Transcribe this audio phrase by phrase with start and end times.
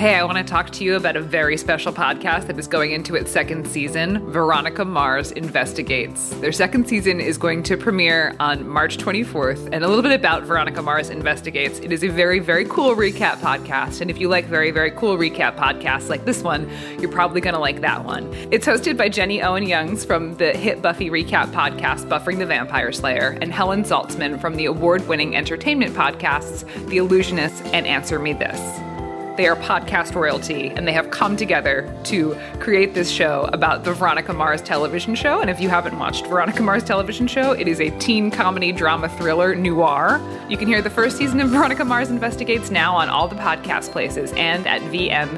[0.00, 2.92] Hey, I want to talk to you about a very special podcast that is going
[2.92, 6.30] into its second season Veronica Mars Investigates.
[6.36, 9.68] Their second season is going to premiere on March 24th.
[9.74, 13.40] And a little bit about Veronica Mars Investigates it is a very, very cool recap
[13.40, 14.00] podcast.
[14.00, 16.66] And if you like very, very cool recap podcasts like this one,
[16.98, 18.32] you're probably going to like that one.
[18.50, 22.90] It's hosted by Jenny Owen Youngs from the hit Buffy recap podcast Buffering the Vampire
[22.92, 28.32] Slayer and Helen Zaltzman from the award winning entertainment podcasts The Allusionist and Answer Me
[28.32, 28.89] This.
[29.36, 33.94] They are podcast royalty, and they have come together to create this show about the
[33.94, 35.40] Veronica Mars television show.
[35.40, 39.08] And if you haven't watched Veronica Mars television show, it is a teen comedy drama
[39.08, 40.20] thriller noir.
[40.48, 43.92] You can hear the first season of Veronica Mars Investigates now on all the podcast
[43.92, 45.30] places and at VMIPod.com.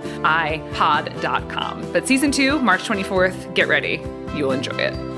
[1.92, 4.00] But season two, March 24th, get ready.
[4.34, 5.11] You'll enjoy it.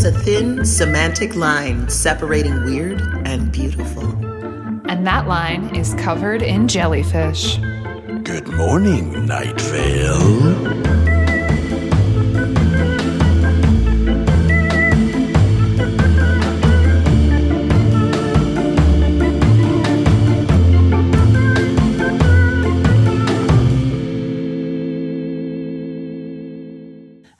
[0.00, 4.08] There's a thin semantic line separating weird and beautiful.
[4.88, 7.58] And that line is covered in jellyfish.
[8.22, 11.19] Good morning, Night Vale.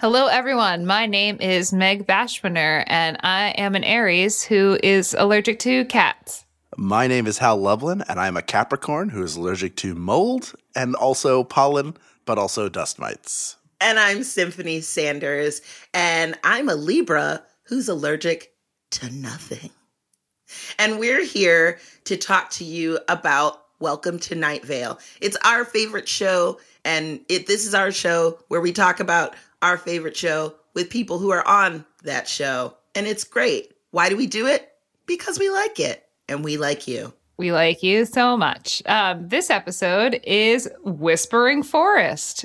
[0.00, 0.86] Hello, everyone.
[0.86, 6.46] My name is Meg Bashwiner, and I am an Aries who is allergic to cats.
[6.78, 10.94] My name is Hal Lublin, and I'm a Capricorn who is allergic to mold and
[10.96, 13.58] also pollen, but also dust mites.
[13.78, 15.60] And I'm Symphony Sanders,
[15.92, 18.54] and I'm a Libra who's allergic
[18.92, 19.68] to nothing.
[20.78, 24.98] And we're here to talk to you about Welcome to Night Vale.
[25.22, 29.78] It's our favorite show, and it, this is our show where we talk about our
[29.78, 32.76] favorite show with people who are on that show.
[32.94, 33.72] And it's great.
[33.90, 34.70] Why do we do it?
[35.06, 37.14] Because we like it and we like you.
[37.38, 38.82] We like you so much.
[38.84, 42.44] Um, this episode is Whispering Forest.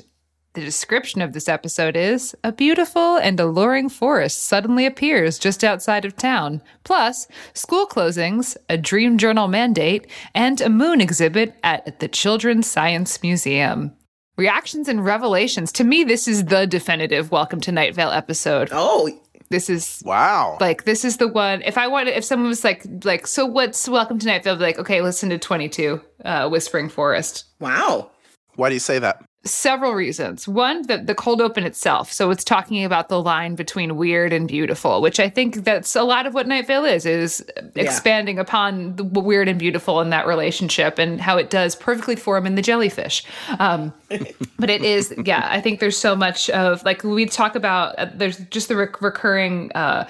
[0.56, 6.06] The description of this episode is A beautiful and alluring forest suddenly appears just outside
[6.06, 12.08] of town, plus school closings, a dream journal mandate, and a moon exhibit at the
[12.08, 13.92] Children's Science Museum
[14.38, 15.72] reactions and revelations.
[15.72, 18.70] To me, this is the definitive Welcome to Night Vale episode.
[18.72, 19.10] Oh,
[19.50, 20.56] this is wow.
[20.58, 21.60] Like this is the one.
[21.66, 24.54] If I wanted, if someone was like, like, so what's Welcome to Night Vale?
[24.54, 27.44] I'd be like, okay, listen to Twenty Two, uh, Whispering Forest.
[27.60, 28.10] Wow.
[28.54, 29.22] Why do you say that?
[29.50, 30.46] Several reasons.
[30.46, 32.12] One, the, the cold open itself.
[32.12, 36.02] So it's talking about the line between weird and beautiful, which I think that's a
[36.02, 37.82] lot of what Night Vale is, is yeah.
[37.82, 42.46] expanding upon the weird and beautiful in that relationship and how it does perfectly form
[42.46, 43.24] in the jellyfish.
[43.58, 43.92] Um,
[44.58, 48.10] but it is, yeah, I think there's so much of, like we talk about, uh,
[48.14, 50.06] there's just the recurring, uh,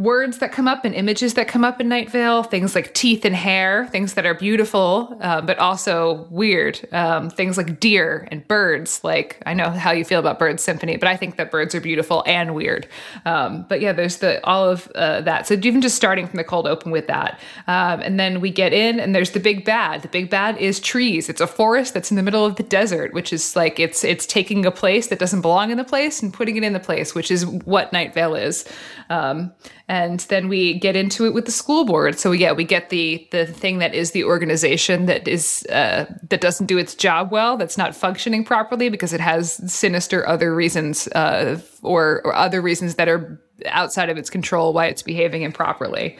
[0.00, 3.26] words that come up and images that come up in Night Vale, things like teeth
[3.26, 6.80] and hair, things that are beautiful, uh, but also weird.
[6.90, 9.04] Um, things like deer and birds.
[9.04, 11.82] Like, I know how you feel about Birds Symphony, but I think that birds are
[11.82, 12.88] beautiful and weird.
[13.26, 15.46] Um, but yeah, there's the all of uh, that.
[15.46, 17.38] So even just starting from the cold open with that.
[17.66, 20.00] Um, and then we get in and there's the big bad.
[20.00, 21.28] The big bad is trees.
[21.28, 24.24] It's a forest that's in the middle of the desert, which is like it's it's
[24.24, 27.14] taking a place that doesn't belong in the place and putting it in the place,
[27.14, 28.64] which is what Night Vale is.
[29.10, 29.52] Um,
[29.90, 32.16] and then we get into it with the school board.
[32.16, 36.40] So yeah, we get the the thing that is the organization that is uh, that
[36.40, 41.08] doesn't do its job well, that's not functioning properly because it has sinister other reasons
[41.08, 46.16] uh, or or other reasons that are outside of its control why it's behaving improperly.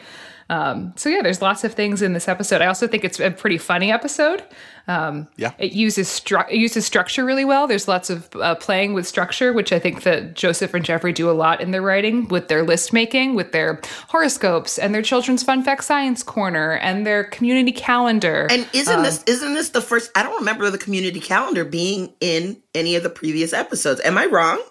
[0.51, 2.61] Um, so yeah, there's lots of things in this episode.
[2.61, 4.43] I also think it's a pretty funny episode.
[4.85, 7.67] Um, yeah, it uses stru- it uses structure really well.
[7.67, 11.29] There's lots of uh, playing with structure, which I think that Joseph and Jeffrey do
[11.29, 13.79] a lot in their writing with their list making, with their
[14.09, 18.47] horoscopes and their children's fun fact science corner and their community calendar.
[18.51, 20.11] And isn't um, this isn't this the first?
[20.17, 24.01] I don't remember the community calendar being in any of the previous episodes.
[24.01, 24.61] Am I wrong?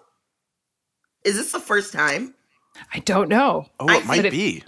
[1.24, 2.34] Is this the first time?
[2.92, 3.64] I don't know.
[3.78, 4.62] Oh, it I might be.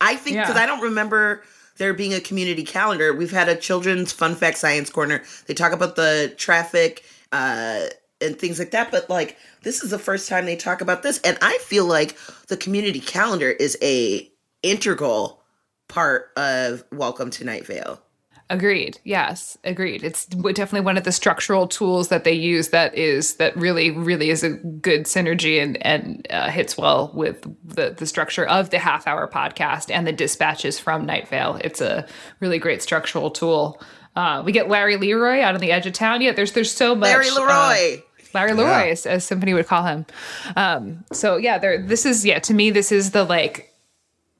[0.00, 0.62] I think because yeah.
[0.62, 1.42] I don't remember
[1.76, 3.12] there being a community calendar.
[3.12, 5.22] We've had a children's fun fact science corner.
[5.46, 7.86] They talk about the traffic uh,
[8.20, 11.20] and things like that, but like this is the first time they talk about this,
[11.20, 12.16] and I feel like
[12.48, 14.30] the community calendar is a
[14.62, 15.42] integral
[15.88, 18.00] part of Welcome to Night Vale.
[18.48, 19.00] Agreed.
[19.02, 20.04] Yes, agreed.
[20.04, 24.30] It's definitely one of the structural tools that they use that is that really, really
[24.30, 28.78] is a good synergy and and uh, hits well with the the structure of the
[28.78, 31.58] half hour podcast and the dispatches from Night Vale.
[31.64, 32.06] It's a
[32.38, 33.82] really great structural tool.
[34.14, 36.20] Uh, we get Larry Leroy out on the edge of town.
[36.20, 37.08] Yeah, there's there's so much.
[37.08, 37.96] Larry Leroy.
[37.96, 37.96] Uh,
[38.32, 38.92] Larry Leroy, yeah.
[38.92, 40.06] as, as somebody would call him.
[40.54, 41.82] Um, so yeah, there.
[41.82, 42.38] This is yeah.
[42.40, 43.74] To me, this is the like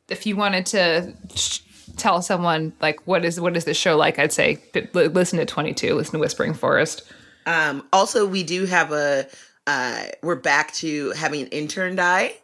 [0.09, 1.61] if you wanted to sh-
[1.97, 4.59] tell someone like what is what is this show like, I'd say
[4.95, 7.03] listen to 22, listen to Whispering Forest.
[7.47, 9.27] Um, also, we do have a.
[9.69, 12.37] Uh, we're back to having an intern die.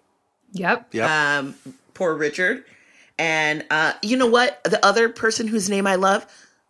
[0.53, 0.95] Yep.
[0.95, 1.11] Yep.
[1.11, 1.55] Um,
[1.95, 2.65] poor Richard.
[3.19, 4.63] And uh, you know what?
[4.65, 6.27] The other person whose name I love,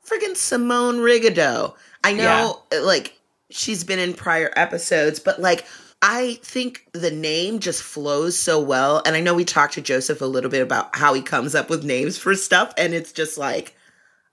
[0.07, 1.75] friggin' Simone Rigaudot.
[2.05, 2.81] I know, yeah.
[2.81, 3.19] like,
[3.51, 5.65] she's been in prior episodes, but like,
[6.03, 9.03] I think the name just flows so well.
[9.07, 11.71] And I know we talked to Joseph a little bit about how he comes up
[11.71, 13.77] with names for stuff, and it's just like,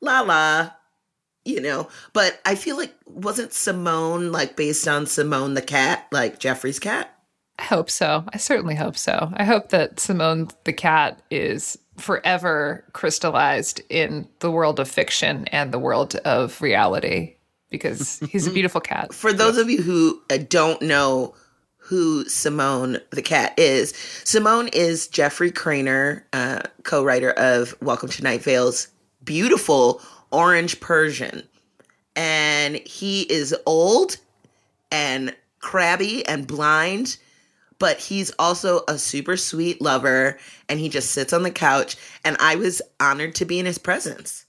[0.01, 0.71] la la,
[1.45, 1.87] you know.
[2.11, 7.15] But I feel like, wasn't Simone like based on Simone the cat, like Jeffrey's cat?
[7.59, 8.23] I hope so.
[8.33, 9.31] I certainly hope so.
[9.35, 15.71] I hope that Simone the cat is forever crystallized in the world of fiction and
[15.71, 17.35] the world of reality
[17.69, 19.13] because he's a beautiful cat.
[19.13, 21.35] For those of you who uh, don't know
[21.89, 28.23] who Simone the cat is, Simone is Jeffrey Cranor, uh, co writer of Welcome to
[28.23, 28.89] Night Vale's
[29.25, 29.99] beautiful
[30.31, 31.41] Orange Persian.
[32.15, 34.17] And he is old
[34.91, 37.17] and crabby and blind
[37.79, 40.37] but he's also a super sweet lover
[40.67, 43.77] and he just sits on the couch and I was honored to be in his
[43.77, 44.45] presence.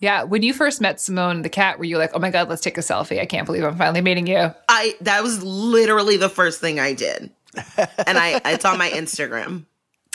[0.00, 2.62] Yeah, when you first met Simone the cat, were you like, "Oh my god, let's
[2.62, 3.20] take a selfie.
[3.20, 6.92] I can't believe I'm finally meeting you." I that was literally the first thing I
[6.94, 7.30] did.
[7.76, 9.66] and I it's on my Instagram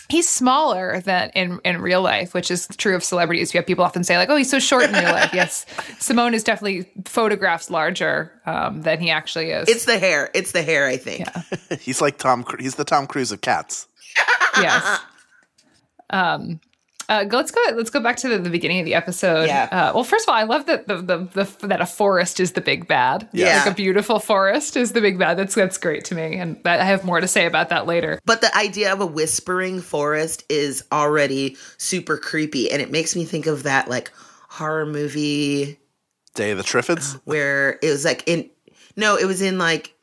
[0.09, 3.53] he's smaller than in in real life, which is true of celebrities.
[3.53, 5.65] You have people often say like, "Oh, he's so short in real life." Yes,
[5.99, 9.69] Simone is definitely photographs larger um, than he actually is.
[9.69, 10.29] It's the hair.
[10.33, 10.87] It's the hair.
[10.87, 11.19] I think.
[11.21, 11.77] Yeah.
[11.79, 12.43] he's like Tom.
[12.59, 13.87] He's the Tom Cruise of cats.
[14.57, 14.99] yes.
[16.11, 16.59] Um,
[17.09, 17.59] uh, let's go.
[17.73, 19.47] Let's go back to the, the beginning of the episode.
[19.47, 19.63] Yeah.
[19.71, 22.51] Uh, well, first of all, I love that the, the, the that a forest is
[22.51, 23.27] the big bad.
[23.33, 23.63] Yeah.
[23.63, 25.35] Like a beautiful forest is the big bad.
[25.35, 28.19] That's that's great to me, and I have more to say about that later.
[28.25, 33.25] But the idea of a whispering forest is already super creepy, and it makes me
[33.25, 34.11] think of that like
[34.47, 35.79] horror movie
[36.35, 38.49] Day of the Triffids, where it was like in
[38.95, 39.95] no, it was in like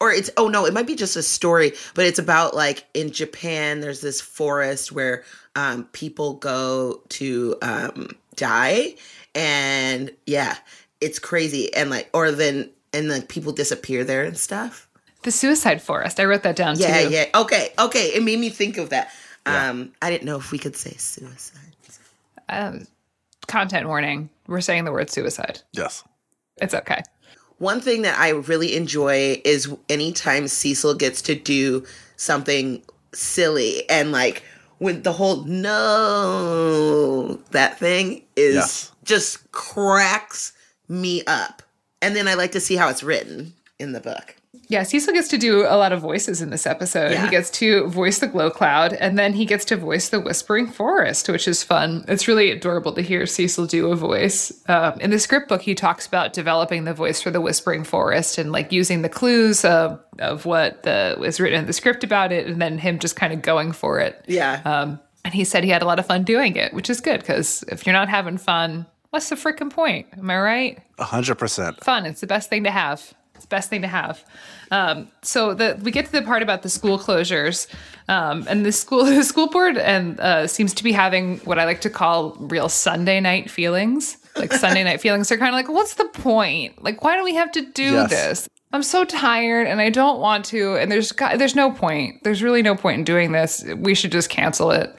[0.00, 3.10] or it's oh no, it might be just a story, but it's about like in
[3.10, 3.80] Japan.
[3.80, 5.24] There's this forest where
[5.58, 8.94] um, people go to um, die,
[9.34, 10.56] and yeah,
[11.00, 11.74] it's crazy.
[11.74, 14.88] And like, or then and like people disappear there and stuff.
[15.24, 16.20] The suicide forest.
[16.20, 17.10] I wrote that down yeah, too.
[17.10, 17.40] Yeah, yeah.
[17.40, 18.06] Okay, okay.
[18.06, 19.10] It made me think of that.
[19.46, 19.70] Yeah.
[19.70, 21.60] Um, I didn't know if we could say suicide.
[22.48, 22.86] Um,
[23.48, 24.30] content warning.
[24.46, 25.60] We're saying the word suicide.
[25.72, 26.04] Yes.
[26.58, 27.02] It's okay.
[27.58, 31.84] One thing that I really enjoy is anytime Cecil gets to do
[32.14, 32.80] something
[33.12, 34.44] silly and like
[34.78, 38.92] when the whole no that thing is yes.
[39.04, 40.52] just cracks
[40.88, 41.62] me up.
[42.00, 44.36] And then I like to see how it's written in the book.
[44.68, 47.12] Yeah, Cecil gets to do a lot of voices in this episode.
[47.12, 47.24] Yeah.
[47.24, 50.66] He gets to voice the glow cloud, and then he gets to voice the whispering
[50.66, 52.04] forest, which is fun.
[52.06, 54.52] It's really adorable to hear Cecil do a voice.
[54.68, 58.36] Um, in the script book, he talks about developing the voice for the whispering forest
[58.36, 62.30] and like using the clues of, of what the, was written in the script about
[62.30, 64.22] it, and then him just kind of going for it.
[64.28, 64.60] Yeah.
[64.66, 67.20] Um, and he said he had a lot of fun doing it, which is good
[67.20, 70.06] because if you're not having fun, what's the freaking point?
[70.16, 70.78] Am I right?
[70.98, 71.82] A hundred percent.
[71.82, 72.06] Fun.
[72.06, 73.14] It's the best thing to have.
[73.48, 74.24] Best thing to have.
[74.70, 77.66] Um, so the, we get to the part about the school closures,
[78.08, 81.64] um, and the school the school board and uh, seems to be having what I
[81.64, 84.18] like to call real Sunday night feelings.
[84.36, 86.82] Like Sunday night feelings are kind of like, what's the point?
[86.82, 88.10] Like, why do we have to do yes.
[88.10, 88.48] this?
[88.72, 90.76] I'm so tired and I don't want to.
[90.76, 92.22] And there's there's no point.
[92.22, 93.64] There's really no point in doing this.
[93.76, 94.94] We should just cancel it.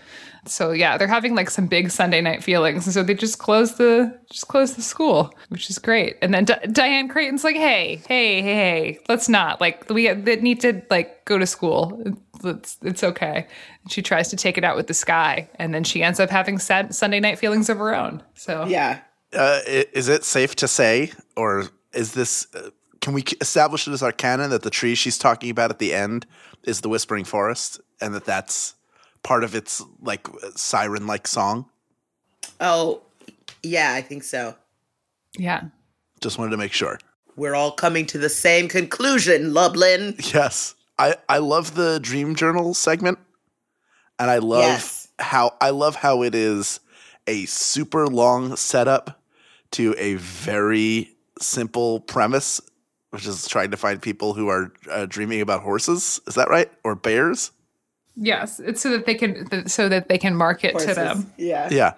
[0.46, 3.75] So yeah, they're having like some big Sunday night feelings, and so they just close
[3.75, 6.17] the just close the school, which is great.
[6.22, 10.62] And then D- Diane Creighton's like, "Hey, hey, hey, hey, let's not like we need
[10.62, 12.01] to like go to school.
[12.43, 13.48] It's it's okay."
[13.84, 16.29] And she tries to take it out with the sky, and then she ends up
[16.29, 18.24] having sad Sunday night feelings of her own.
[18.36, 19.00] So yeah,
[19.34, 22.48] uh, is it safe to say, or is this?
[22.55, 22.69] Uh,
[23.01, 25.93] can we establish it as our canon that the tree she's talking about at the
[25.93, 26.25] end
[26.63, 28.75] is the Whispering Forest, and that that's
[29.23, 31.65] part of its like siren like song?
[32.59, 33.01] Oh,
[33.63, 34.55] yeah, I think so.
[35.38, 35.63] Yeah.
[36.21, 36.99] Just wanted to make sure.
[37.35, 40.15] We're all coming to the same conclusion, Lublin.
[40.33, 40.75] Yes.
[40.97, 43.19] I, I love the dream journal segment.
[44.19, 45.07] And I love yes.
[45.17, 46.81] how I love how it is
[47.25, 49.21] a super long setup
[49.71, 52.59] to a very simple premise,
[53.11, 56.19] which is trying to find people who are uh, dreaming about horses.
[56.27, 56.69] Is that right?
[56.83, 57.51] Or bears?
[58.21, 60.89] Yes, it's so that they can so that they can market Horses.
[60.89, 61.33] to them.
[61.38, 61.93] Yeah, yeah.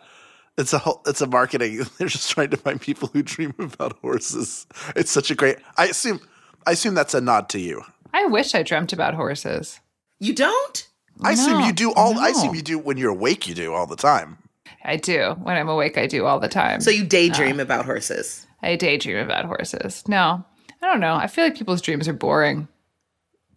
[0.57, 1.81] It's a whole, it's a marketing.
[1.97, 4.67] They're just trying to find people who dream about horses.
[4.95, 5.57] It's such a great.
[5.77, 6.19] I assume
[6.67, 7.81] I assume that's a nod to you.
[8.13, 9.79] I wish I dreamt about horses.
[10.19, 10.87] You don't?
[11.23, 12.13] I assume you do all.
[12.13, 12.21] No.
[12.21, 13.47] I assume you do when you're awake.
[13.47, 14.37] You do all the time.
[14.83, 15.97] I do when I'm awake.
[15.97, 16.81] I do all the time.
[16.81, 18.45] So you daydream uh, about horses.
[18.61, 20.03] I daydream about horses.
[20.07, 20.43] No,
[20.81, 21.15] I don't know.
[21.15, 22.67] I feel like people's dreams are boring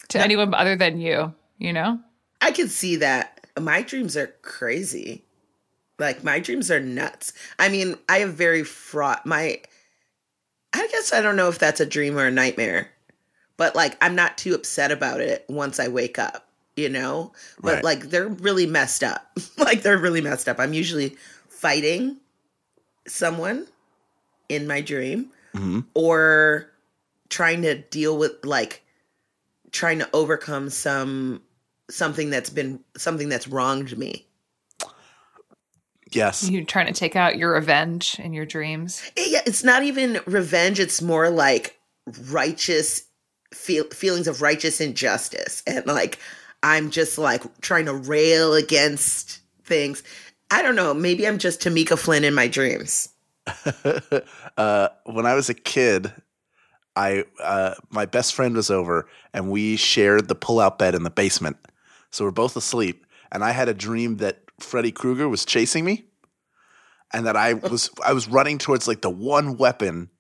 [0.09, 0.25] to no.
[0.25, 1.35] anyone other than you.
[1.59, 2.01] You know.
[2.41, 3.47] I can see that.
[3.59, 5.25] My dreams are crazy.
[5.99, 7.33] Like my dreams are nuts.
[7.59, 9.61] I mean, I have very fraught my
[10.73, 12.91] I guess I don't know if that's a dream or a nightmare.
[13.57, 17.33] But like I'm not too upset about it once I wake up, you know?
[17.61, 17.85] But right.
[17.85, 19.39] like they're really messed up.
[19.59, 20.59] like they're really messed up.
[20.59, 21.17] I'm usually
[21.49, 22.17] fighting
[23.07, 23.67] someone
[24.49, 25.81] in my dream mm-hmm.
[25.95, 26.71] or
[27.29, 28.83] trying to deal with like
[29.71, 31.43] trying to overcome some
[31.91, 34.27] something that's been something that's wronged me.
[36.11, 36.49] Yes.
[36.49, 39.03] You're trying to take out your revenge in your dreams.
[39.17, 41.79] Yeah, it's not even revenge, it's more like
[42.31, 43.05] righteous
[43.53, 46.19] feel, feelings of righteous injustice and like
[46.63, 50.03] I'm just like trying to rail against things.
[50.51, 53.11] I don't know, maybe I'm just Tamika Flynn in my dreams.
[54.57, 56.13] uh, when I was a kid,
[56.97, 61.11] I uh, my best friend was over and we shared the pull-out bed in the
[61.11, 61.57] basement.
[62.15, 66.05] So we're both asleep, and I had a dream that Freddy Krueger was chasing me,
[67.13, 70.11] and that I was I was running towards like the one weapon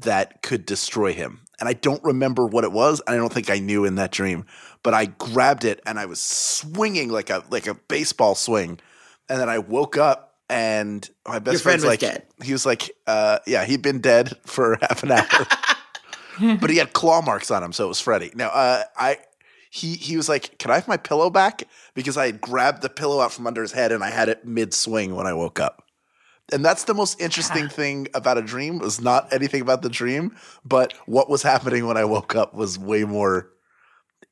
[0.00, 1.40] that could destroy him.
[1.60, 4.10] And I don't remember what it was, and I don't think I knew in that
[4.10, 4.46] dream.
[4.82, 8.80] But I grabbed it and I was swinging like a like a baseball swing,
[9.28, 12.26] and then I woke up and my best friend was like dead.
[12.42, 15.46] he was like, uh, yeah, he'd been dead for half an hour.
[16.58, 18.30] but he had claw marks on him, so it was Freddy.
[18.34, 19.18] Now, uh, I
[19.70, 22.88] he he was like, "Can I have my pillow back?" Because I had grabbed the
[22.88, 25.60] pillow out from under his head and I had it mid swing when I woke
[25.60, 25.84] up.
[26.50, 27.68] And that's the most interesting yeah.
[27.68, 30.34] thing about a dream was not anything about the dream,
[30.64, 33.50] but what was happening when I woke up was way more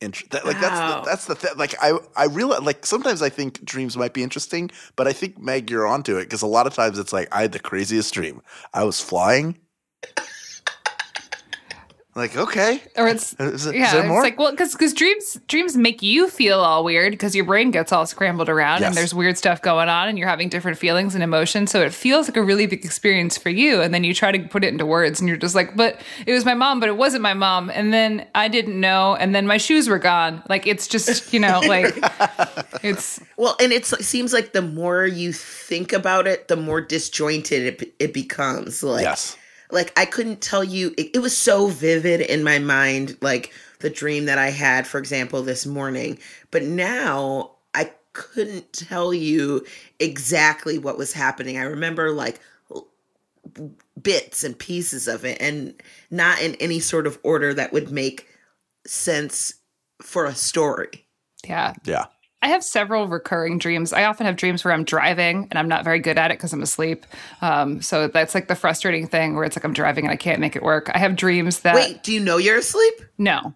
[0.00, 0.40] interesting.
[0.44, 0.60] Like wow.
[0.60, 1.58] that's the, that's the thing.
[1.58, 5.38] Like I I realize like sometimes I think dreams might be interesting, but I think
[5.38, 8.12] Meg you're onto it because a lot of times it's like I had the craziest
[8.14, 8.40] dream.
[8.72, 9.58] I was flying
[12.16, 16.02] like okay, or it's is it, yeah, it's like well, because because dreams dreams make
[16.02, 18.88] you feel all weird because your brain gets all scrambled around yes.
[18.88, 21.70] and there's weird stuff going on and you're having different feelings and emotions.
[21.70, 24.38] So it feels like a really big experience for you, and then you try to
[24.48, 26.96] put it into words and you're just like, but it was my mom, but it
[26.96, 30.42] wasn't my mom, and then I didn't know, and then my shoes were gone.
[30.48, 31.94] Like it's just you know like
[32.82, 36.80] it's well, and it's, it seems like the more you think about it, the more
[36.80, 38.82] disjointed it it becomes.
[38.82, 39.36] Like yes
[39.70, 43.90] like I couldn't tell you it, it, was so vivid in my mind like the
[43.90, 46.18] dream that I had for example this morning.
[46.50, 49.64] But now I couldn't tell you
[49.98, 51.58] exactly what was happening.
[51.58, 52.40] I remember like
[54.00, 55.74] bits and pieces of it and
[56.10, 58.28] not in any sort of order that would make
[58.86, 59.54] sense
[60.02, 61.06] for a story.
[61.46, 61.74] Yeah.
[61.84, 62.06] Yeah
[62.46, 63.92] I have several recurring dreams.
[63.92, 66.52] I often have dreams where I'm driving and I'm not very good at it because
[66.52, 67.04] I'm asleep.
[67.42, 70.38] Um, so that's like the frustrating thing where it's like I'm driving and I can't
[70.38, 70.88] make it work.
[70.94, 71.74] I have dreams that.
[71.74, 72.94] Wait, do you know you're asleep?
[73.18, 73.52] No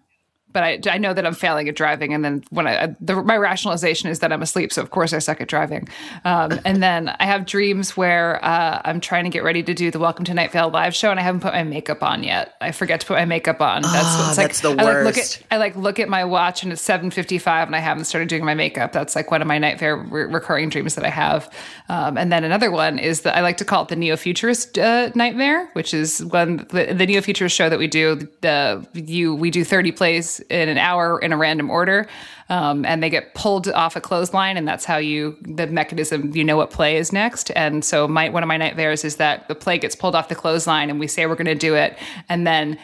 [0.53, 2.13] but I, I know that I'm failing at driving.
[2.13, 4.71] And then when I, the, my rationalization is that I'm asleep.
[4.73, 5.87] So of course I suck at driving.
[6.25, 9.91] Um, and then I have dreams where uh, I'm trying to get ready to do
[9.91, 12.55] the Welcome to Night Vale live show and I haven't put my makeup on yet.
[12.61, 13.81] I forget to put my makeup on.
[13.81, 14.89] That's, oh, that's like, the worst.
[14.89, 17.79] I like, look at, I like look at my watch and it's 7.55 and I
[17.79, 18.91] haven't started doing my makeup.
[18.91, 21.51] That's like one of my Night Vale re- recurring dreams that I have.
[21.89, 25.11] Um, and then another one is that I like to call it the neo-futurist uh,
[25.15, 29.63] nightmare, which is when the, the neo-futurist show that we do, the, you, we do
[29.63, 32.07] 30 plays in an hour in a random order,
[32.49, 36.43] um, and they get pulled off a clothesline, and that's how you the mechanism you
[36.43, 37.51] know what play is next.
[37.55, 40.35] And so my one of my nightmares is that the play gets pulled off the
[40.35, 41.97] clothesline, and we say we're going to do it,
[42.29, 42.77] and then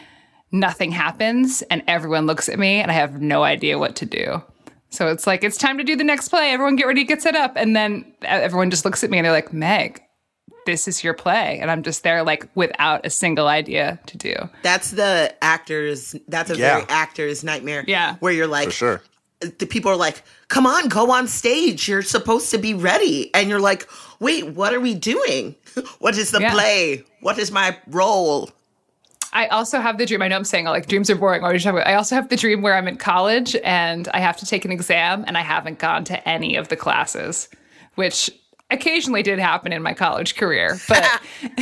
[0.52, 4.42] nothing happens, and everyone looks at me, and I have no idea what to do.
[4.90, 6.50] So it's like it's time to do the next play.
[6.50, 9.32] Everyone get ready get set up, and then everyone just looks at me and they're
[9.32, 10.02] like, "Meg,
[10.68, 14.34] this is your play and i'm just there like without a single idea to do
[14.62, 16.74] that's the actors that's a yeah.
[16.74, 19.02] very actor's nightmare yeah where you're like For sure
[19.40, 23.48] the people are like come on go on stage you're supposed to be ready and
[23.48, 23.88] you're like
[24.20, 25.54] wait what are we doing
[26.00, 26.52] what is the yeah.
[26.52, 28.50] play what is my role
[29.30, 30.22] I also have the dream.
[30.22, 31.42] I know I'm saying like dreams are boring.
[31.42, 31.54] Are
[31.86, 34.72] I also have the dream where I'm in college and I have to take an
[34.72, 37.50] exam and I haven't gone to any of the classes,
[37.96, 38.30] which
[38.70, 41.04] occasionally did happen in my college career, but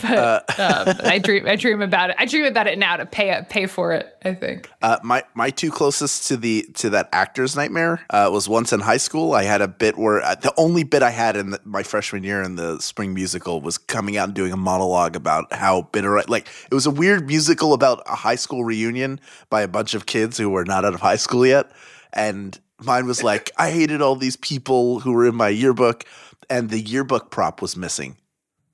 [0.00, 2.16] but uh, um, I dream I dream about it.
[2.18, 4.16] I dream about it now to pay pay for it.
[4.24, 4.68] I think.
[4.82, 8.80] Uh, my my two closest to the to that actor's nightmare uh, was once in
[8.80, 9.34] high school.
[9.34, 12.24] I had a bit where uh, the only bit I had in the, my freshman
[12.24, 16.20] year in the spring musical was coming out and doing a monologue about how bitter.
[16.22, 20.06] Like it was a weird musical about a high school reunion by a bunch of
[20.06, 21.70] kids who were not out of high school yet,
[22.12, 26.04] and Mine was like, I hated all these people who were in my yearbook,
[26.50, 28.16] and the yearbook prop was missing.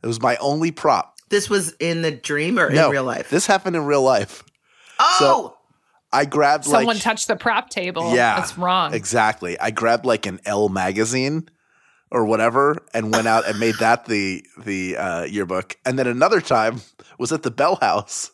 [0.02, 1.14] It was my only prop.
[1.30, 3.30] This was in the dream or No, in real life?
[3.30, 4.44] This happened in real life.
[4.98, 5.56] oh, so-
[6.12, 8.14] I grabbed Someone like touched the prop table.
[8.14, 8.94] yeah, That's wrong.
[8.94, 9.58] Exactly.
[9.58, 11.48] I grabbed like an Elle magazine
[12.12, 15.76] or whatever and went out and made that the the uh, yearbook.
[15.84, 16.82] And then another time
[17.18, 18.30] was at the Bell House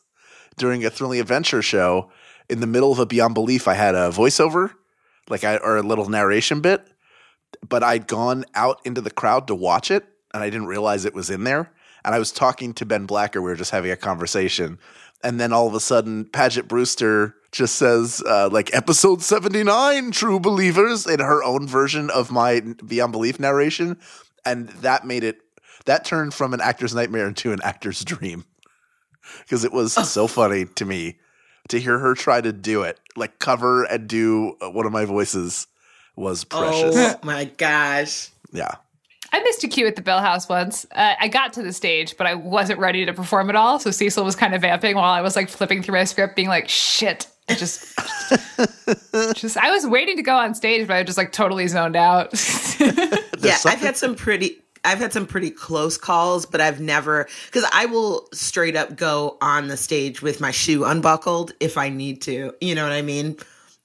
[0.58, 2.10] during a Thrilling Adventure show.
[2.50, 4.72] In the middle of a Beyond Belief, I had a voiceover,
[5.30, 6.86] like I or a little narration bit,
[7.68, 11.14] but I'd gone out into the crowd to watch it, and I didn't realize it
[11.14, 11.72] was in there.
[12.04, 13.42] And I was talking to Ben Blacker.
[13.42, 14.78] We were just having a conversation,
[15.22, 20.40] and then all of a sudden, Paget Brewster just says, uh, like, episode 79, true
[20.40, 23.98] believers, in her own version of my Beyond Belief narration.
[24.44, 25.40] And that made it,
[25.84, 28.44] that turned from an actor's nightmare into an actor's dream.
[29.40, 31.18] Because it was so funny to me
[31.68, 35.04] to hear her try to do it, like cover and do uh, one of my
[35.04, 35.68] voices
[36.20, 36.94] was precious.
[36.96, 38.28] oh my gosh.
[38.52, 38.74] Yeah.
[39.32, 40.84] I missed a cue at the Bell House once.
[40.92, 43.78] Uh, I got to the stage, but I wasn't ready to perform at all.
[43.78, 46.48] So Cecil was kind of vamping while I was like flipping through my script, being
[46.48, 47.96] like, "Shit." I just,
[49.36, 52.32] just, I was waiting to go on stage, but I just like totally zoned out.
[52.80, 57.28] yeah, something- I've had some pretty I've had some pretty close calls, but I've never
[57.52, 61.88] cuz I will straight up go on the stage with my shoe unbuckled if I
[61.88, 62.54] need to.
[62.60, 63.36] You know what I mean?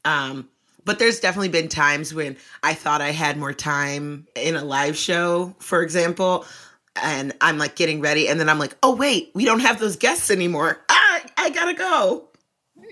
[0.06, 0.48] Um
[0.86, 4.96] but there's definitely been times when I thought I had more time in a live
[4.96, 6.46] show, for example,
[7.02, 9.98] and I'm like getting ready and then I'm like, "Oh wait, we don't have those
[9.98, 10.80] guests anymore.
[10.90, 12.30] Ah, I got to go."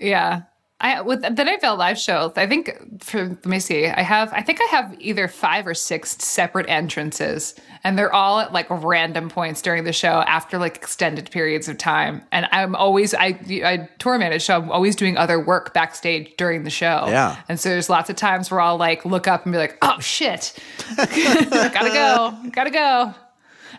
[0.00, 0.42] yeah.
[0.80, 4.32] I with the Night Vale live show, I think for let me see, I have
[4.32, 7.54] I think I have either five or six separate entrances,
[7.84, 11.78] and they're all at like random points during the show after like extended periods of
[11.78, 12.22] time.
[12.32, 16.64] And I'm always I I tour manage, so I'm always doing other work backstage during
[16.64, 17.04] the show.
[17.06, 17.36] Yeah.
[17.48, 20.00] And so there's lots of times where I'll like look up and be like, oh
[20.00, 20.58] shit,
[20.96, 23.14] gotta go, gotta go.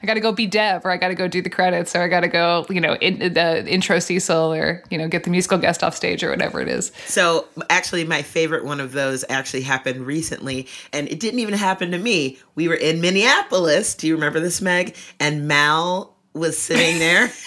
[0.02, 2.02] I got to go be Deb, or I got to go do the credits, or
[2.02, 5.30] I got to go, you know, in the intro Cecil, or you know, get the
[5.30, 6.92] musical guest off stage, or whatever it is.
[7.06, 11.92] So actually, my favorite one of those actually happened recently, and it didn't even happen
[11.92, 12.40] to me.
[12.56, 13.96] We were in Minneapolis.
[13.96, 14.96] Do you remember this, Meg?
[15.20, 17.32] And Mal was sitting there.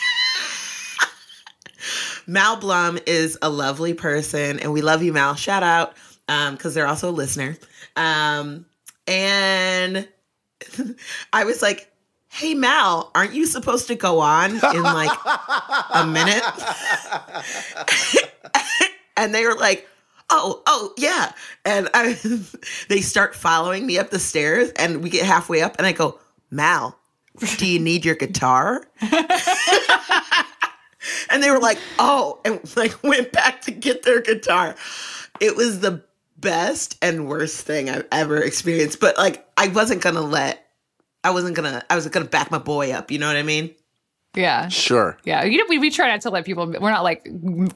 [2.26, 5.34] Mal Blum is a lovely person, and we love you, Mal.
[5.34, 5.94] Shout out,
[6.26, 7.56] because they're also a listener.
[7.96, 8.66] Um,
[9.06, 10.06] and
[11.32, 11.90] I was like,
[12.28, 15.18] "Hey, Mal, aren't you supposed to go on in like
[15.90, 16.44] a minute?"
[19.16, 19.86] and they were like,
[20.30, 21.32] "Oh, oh, yeah."
[21.64, 22.18] And I,
[22.88, 26.18] they start following me up the stairs, and we get halfway up, and I go,
[26.50, 26.98] "Mal,
[27.56, 28.86] do you need your guitar?"
[31.30, 34.74] and they were like, "Oh," and like went back to get their guitar.
[35.40, 36.04] It was the
[36.38, 40.67] best and worst thing I've ever experienced, but like I wasn't gonna let.
[41.24, 41.83] I wasn't gonna.
[41.90, 43.11] I was gonna back my boy up.
[43.11, 43.74] You know what I mean?
[44.37, 44.68] Yeah.
[44.68, 45.16] Sure.
[45.24, 46.66] Yeah, you know, we, we try not to let people.
[46.66, 47.26] We're not like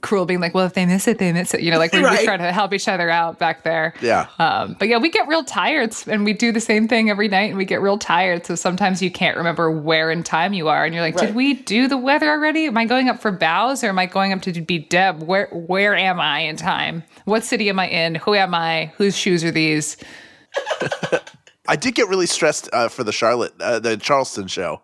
[0.02, 1.62] cruel, being like, well, if they miss it, they miss it.
[1.62, 2.20] You know, like we, Right.
[2.20, 3.94] we try to help each other out back there.
[4.02, 4.26] Yeah.
[4.38, 7.48] Um, but yeah, we get real tired, and we do the same thing every night,
[7.48, 8.44] and we get real tired.
[8.46, 11.28] So sometimes you can't remember where in time you are, and you're like, Right.
[11.28, 12.66] did we do the weather already?
[12.66, 15.22] Am I going up for bows, or am I going up to be Deb?
[15.22, 17.02] Where where am I in time?
[17.24, 18.14] What city am I in?
[18.16, 18.92] Who am I?
[18.98, 19.96] Whose shoes are these?
[21.72, 24.82] I did get really stressed uh, for the Charlotte, uh, the Charleston show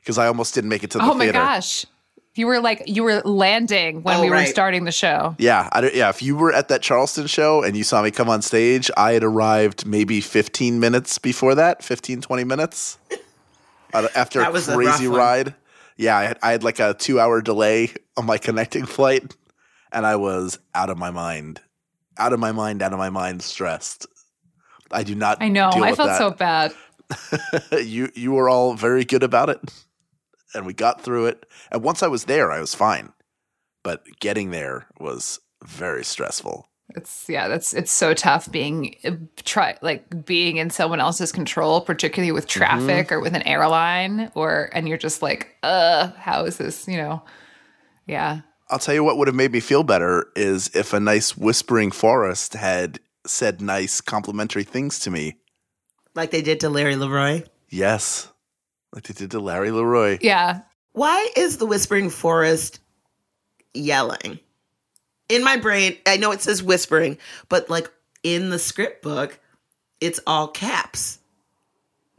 [0.00, 1.38] because I almost didn't make it to the Oh my theater.
[1.38, 1.86] gosh,
[2.34, 4.48] you were like you were landing when Oh, we were right.
[4.48, 5.36] starting the show.
[5.38, 6.08] Yeah, I don't, yeah.
[6.08, 9.12] If you were at that Charleston show and you saw me come on stage, I
[9.12, 12.98] had arrived maybe 15 minutes before that, 15, 20 minutes
[13.94, 15.18] uh, after That a was a crazy rough one.
[15.20, 15.54] ride.
[15.96, 19.36] Yeah, I had, I had like a two hour delay on my connecting flight,
[19.92, 21.60] and I was out of my mind,
[22.18, 24.08] out of my mind, out of my mind, stressed.
[24.94, 25.38] I do not.
[25.40, 25.70] I know.
[25.70, 26.18] I felt that.
[26.18, 26.72] so bad.
[27.84, 29.60] you you were all very good about it,
[30.54, 31.46] and we got through it.
[31.70, 33.12] And once I was there, I was fine.
[33.82, 36.68] But getting there was very stressful.
[36.90, 38.96] It's yeah, that's it's so tough being
[39.44, 44.70] try like being in someone else's control, particularly with traffic or with an airline, or
[44.72, 46.86] and you're just like, uh, how is this?
[46.86, 47.22] You know,
[48.06, 51.36] yeah, I'll tell you what would have made me feel better is if a nice
[51.36, 55.36] whispering forest had said nice complimentary things to me.
[56.14, 57.42] Like they did to Larry Leroy.
[57.68, 58.30] Yes,
[58.92, 60.18] like they did to Larry Leroy.
[60.20, 60.60] yeah.
[60.92, 62.78] Why is the whispering forest
[63.72, 64.38] yelling?
[65.28, 67.90] In my brain, I know it says whispering, but like
[68.22, 69.40] in the script book,
[70.00, 71.18] it's all caps.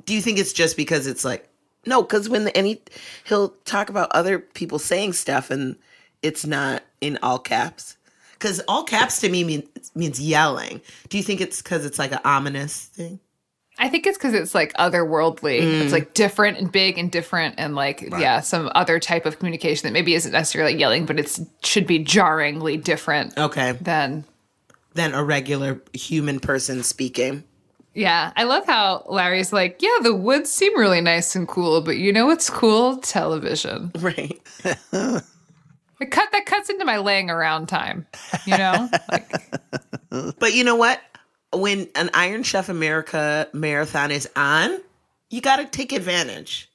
[0.03, 1.47] Do you think it's just because it's like
[1.85, 2.01] no?
[2.01, 2.81] Because when the, any
[3.23, 5.77] he'll talk about other people saying stuff and
[6.21, 7.95] it's not in all caps.
[8.35, 10.81] Because all caps to me mean, means yelling.
[11.09, 13.19] Do you think it's because it's like an ominous thing?
[13.77, 15.61] I think it's because it's like otherworldly.
[15.61, 15.81] Mm.
[15.81, 18.21] It's like different and big and different and like right.
[18.21, 21.99] yeah, some other type of communication that maybe isn't necessarily yelling, but it should be
[21.99, 23.37] jarringly different.
[23.37, 23.73] Okay.
[23.73, 24.23] Than
[24.93, 27.43] than a regular human person speaking.
[27.93, 31.97] Yeah, I love how Larry's like, yeah, the woods seem really nice and cool, but
[31.97, 32.97] you know what's cool?
[32.97, 33.91] Television.
[33.97, 34.37] Right.
[34.65, 38.05] it cut that cuts into my laying around time.
[38.45, 38.89] You know?
[39.11, 39.31] like,
[40.39, 41.01] but you know what?
[41.53, 44.79] When an Iron Chef America marathon is on,
[45.29, 46.69] you got to take advantage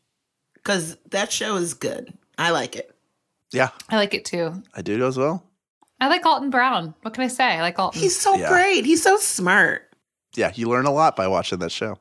[0.55, 2.13] because that show is good.
[2.39, 2.95] I like it.
[3.53, 3.71] Yeah.
[3.89, 4.63] I like it too.
[4.75, 5.45] I do as well.
[6.01, 6.95] I like Alton Brown.
[7.03, 7.45] What can I say?
[7.45, 8.01] I like Alton.
[8.01, 8.49] He's so yeah.
[8.49, 8.87] great.
[8.87, 9.91] He's so smart
[10.37, 11.99] yeah, you learn a lot by watching that show.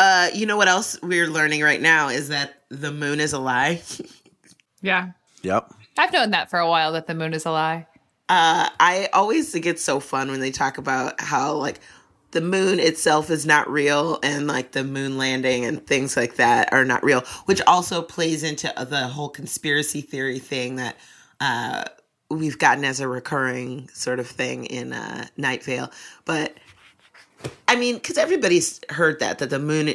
[0.00, 3.38] Uh, you know what else we're learning right now is that the moon is a
[3.38, 3.82] lie.
[4.82, 5.10] yeah.
[5.42, 5.72] Yep.
[5.98, 7.86] I've known that for a while that the moon is a lie.
[8.28, 11.80] Uh, I always think it's so fun when they talk about how like
[12.30, 16.72] the moon itself is not real and like the moon landing and things like that
[16.72, 20.96] are not real, which also plays into the whole conspiracy theory thing that
[21.40, 21.84] uh,
[22.30, 25.90] we've gotten as a recurring sort of thing in uh, Night Vale.
[26.26, 26.54] But
[27.66, 29.94] I mean, because everybody's heard that that the moon,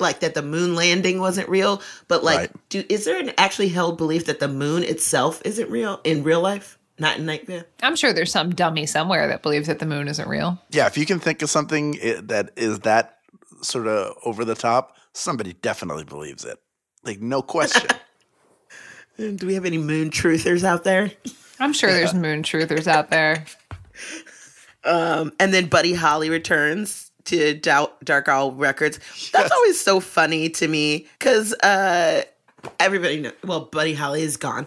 [0.00, 1.82] like that the moon landing wasn't real.
[2.08, 2.50] But like, right.
[2.68, 6.40] do is there an actually held belief that the moon itself isn't real in real
[6.40, 6.78] life?
[6.98, 7.64] Not in nightmare.
[7.82, 10.60] I'm sure there's some dummy somewhere that believes that the moon isn't real.
[10.70, 11.92] Yeah, if you can think of something
[12.24, 13.16] that is that
[13.62, 16.58] sort of over the top, somebody definitely believes it.
[17.02, 17.88] Like no question.
[19.16, 21.10] do we have any moon truthers out there?
[21.58, 21.96] I'm sure yeah.
[21.96, 23.44] there's moon truthers out there.
[24.84, 28.98] Um, and then Buddy Holly returns to Dark Owl Records.
[29.32, 32.22] That's always so funny to me because uh,
[32.78, 34.66] everybody knows, well, Buddy Holly is gone.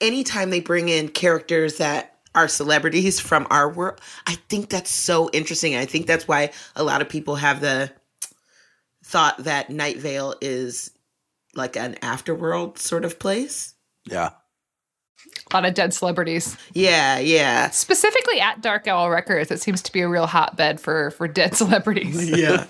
[0.00, 5.30] Anytime they bring in characters that are celebrities from our world, I think that's so
[5.32, 5.76] interesting.
[5.76, 7.92] I think that's why a lot of people have the
[9.04, 10.90] thought that Night Vale is
[11.54, 13.74] like an afterworld sort of place.
[14.04, 14.30] Yeah.
[15.50, 16.56] A lot of dead celebrities.
[16.72, 17.70] Yeah, yeah.
[17.70, 21.54] Specifically at Dark Owl Records, it seems to be a real hotbed for for dead
[21.56, 22.30] celebrities.
[22.38, 22.64] Yeah.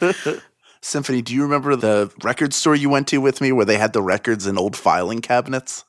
[0.80, 3.94] Symphony, do you remember the record store you went to with me where they had
[3.94, 5.84] the records in old filing cabinets?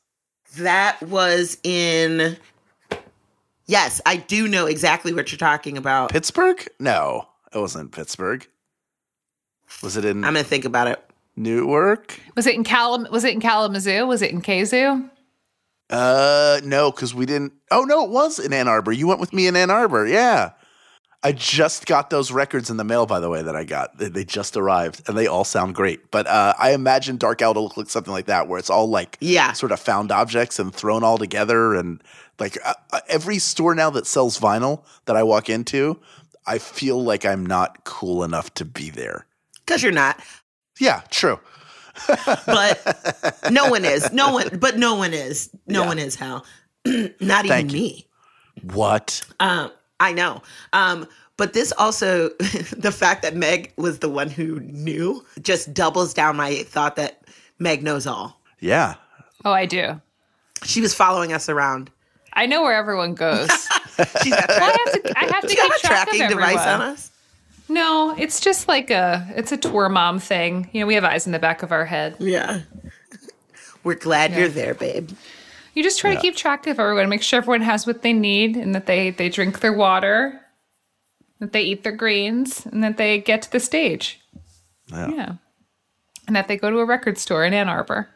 [0.58, 2.38] That was in
[3.68, 6.12] Yes, I do know exactly what you're talking about.
[6.12, 6.66] Pittsburgh?
[6.80, 8.48] No, it wasn't Pittsburgh.
[9.84, 11.04] Was it in I'm going to think about it.
[11.36, 12.18] Newark?
[12.36, 14.06] Was it in Kalam was it in Kalamazoo?
[14.08, 15.10] Was it in Kazoo?
[15.90, 17.54] Uh, no, because we didn't.
[17.72, 18.92] Oh no, it was in Ann Arbor.
[18.92, 20.08] You went with me in Ann Arbor.
[20.08, 20.52] Yeah.
[21.24, 23.98] I just got those records in the mail, by the way, that I got.
[23.98, 26.12] They, they just arrived, and they all sound great.
[26.12, 28.88] But uh, I imagine Dark Owl to look like something like that, where it's all
[28.88, 32.04] like yeah, sort of found objects and thrown all together, and
[32.40, 36.00] like uh, uh every store now that sells vinyl that I walk into,
[36.46, 39.26] I feel like I'm not cool enough to be there.
[39.66, 40.20] Because you're not.
[40.80, 41.40] Yeah, true
[42.46, 44.12] but no one is.
[44.12, 45.50] No one, but no one is.
[45.68, 45.88] No yeah.
[45.88, 46.46] one is, Hal.
[47.20, 48.08] Not even me.
[48.74, 49.22] What?
[49.40, 50.42] Um, I know.
[50.74, 52.30] Um, but this also,
[52.78, 57.22] the fact that Meg was the one who knew just doubles down my thought that
[57.60, 58.40] Meg knows all.
[58.60, 58.96] Yeah.
[59.44, 60.00] Oh, I do.
[60.64, 61.92] She was following us around.
[62.34, 63.50] I know where everyone goes.
[64.24, 67.12] She's got well, I have to, I have to keep a tracking device on us.
[67.68, 70.70] No, it's just like a it's a tour mom thing.
[70.72, 72.16] You know, we have eyes in the back of our head.
[72.20, 72.62] Yeah.
[73.84, 74.40] We're glad yeah.
[74.40, 75.12] you're there, babe.
[75.74, 76.16] You just try yeah.
[76.18, 79.10] to keep track of everyone, make sure everyone has what they need and that they
[79.12, 80.40] they drink their water,
[81.40, 84.20] that they eat their greens, and that they get to the stage.
[84.88, 85.10] Yeah.
[85.10, 85.34] yeah.
[86.28, 88.10] And that they go to a record store in Ann Arbor.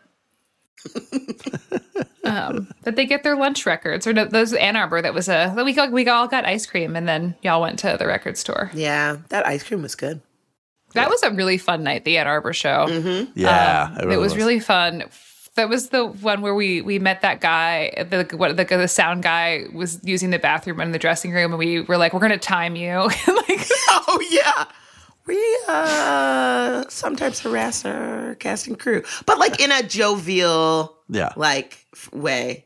[2.23, 5.01] Um, that they get their lunch records or no, those Ann Arbor.
[5.01, 7.95] That was a we got, we all got ice cream and then y'all went to
[7.97, 8.71] the record store.
[8.73, 10.21] Yeah, that ice cream was good.
[10.93, 11.09] That yeah.
[11.09, 12.05] was a really fun night.
[12.05, 12.87] The Ann Arbor show.
[12.87, 13.31] Mm-hmm.
[13.39, 15.03] Yeah, um, it, really it, was, was really fun.
[15.55, 18.05] That was the one where we we met that guy.
[18.09, 21.59] The what the, the sound guy was using the bathroom in the dressing room, and
[21.59, 24.65] we were like, "We're gonna time you." like, oh yeah
[25.29, 32.65] we uh sometimes harass our casting crew, but like in a jovial, yeah, like way.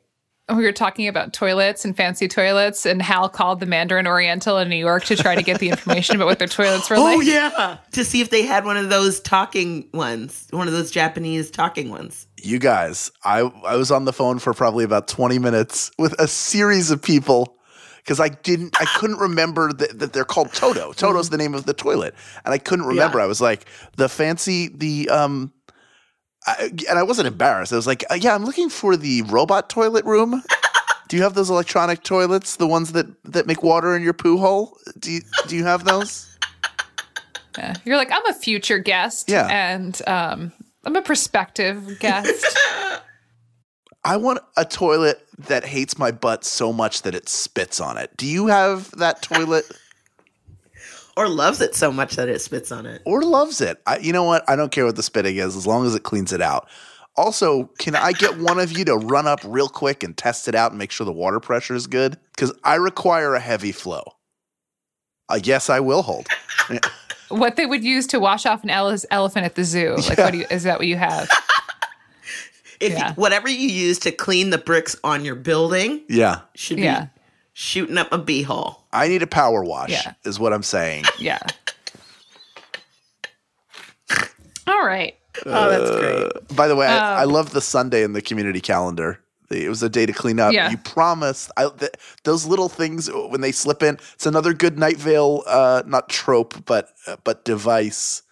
[0.49, 4.69] We were talking about toilets and fancy toilets, and Hal called the Mandarin Oriental in
[4.69, 7.17] New York to try to get the information about what their toilets were oh, like.
[7.17, 10.89] Oh yeah, to see if they had one of those talking ones, one of those
[10.89, 12.27] Japanese talking ones.
[12.41, 16.29] You guys, I I was on the phone for probably about twenty minutes with a
[16.29, 17.57] series of people
[18.03, 20.91] because I didn't, I couldn't remember that, that they're called Toto.
[20.91, 22.13] Toto's the name of the toilet,
[22.43, 23.19] and I couldn't remember.
[23.19, 23.23] Yeah.
[23.23, 25.53] I was like the fancy, the um,
[26.45, 27.71] I, and I wasn't embarrassed.
[27.71, 30.43] I was like, uh, yeah, I'm looking for the robot toilet room.
[31.07, 34.37] Do you have those electronic toilets, the ones that that make water in your poo
[34.37, 34.77] hole?
[34.99, 36.37] Do you do you have those?
[37.57, 37.75] Yeah.
[37.85, 39.29] You're like, I'm a future guest.
[39.29, 39.47] Yeah.
[39.47, 40.51] And um,
[40.85, 42.57] I'm a prospective guest.
[44.05, 48.15] I want a toilet that hates my butt so much that it spits on it.
[48.17, 49.65] Do you have that toilet?
[51.17, 53.01] or loves it so much that it spits on it.
[53.05, 53.81] or loves it.
[53.85, 54.43] I, you know what?
[54.49, 56.67] I don't care what the spitting is as long as it cleans it out.
[57.15, 60.55] Also, can I get one of you to run up real quick and test it
[60.55, 62.17] out and make sure the water pressure is good?
[62.35, 64.03] Because I require a heavy flow.
[65.29, 66.27] Uh, yes, I will hold.
[67.29, 69.95] what they would use to wash off an ele- elephant at the zoo.
[70.09, 71.29] Like, what do you, is that what you have?
[72.83, 73.09] If Yeah.
[73.09, 76.41] you, whatever you use to clean the bricks on your building Yeah.
[76.55, 77.07] should be Yeah.
[77.53, 78.77] shooting up a beehole.
[78.91, 80.13] I need a power wash, Yeah.
[80.25, 81.05] is what I'm saying.
[81.19, 81.39] Yeah.
[84.67, 85.15] All right.
[85.45, 86.55] Oh, that's great.
[86.55, 89.19] By the way, I, I Um, love the Sunday in the community calendar.
[89.49, 90.53] It was a day to clean up.
[90.53, 90.69] Yeah.
[90.71, 91.91] You promised I, th-
[92.23, 93.99] those little things when they slip in.
[94.13, 98.23] It's another good Night Vale, uh, not trope, but uh, but device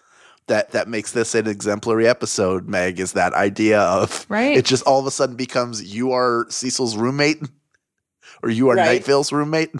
[0.47, 2.67] that that makes this an exemplary episode.
[2.67, 4.57] Meg is that idea of Right.
[4.57, 7.41] It just all of a sudden becomes you are Cecil's roommate,
[8.43, 8.85] or you are Right.
[8.85, 9.71] Night Vale's roommate.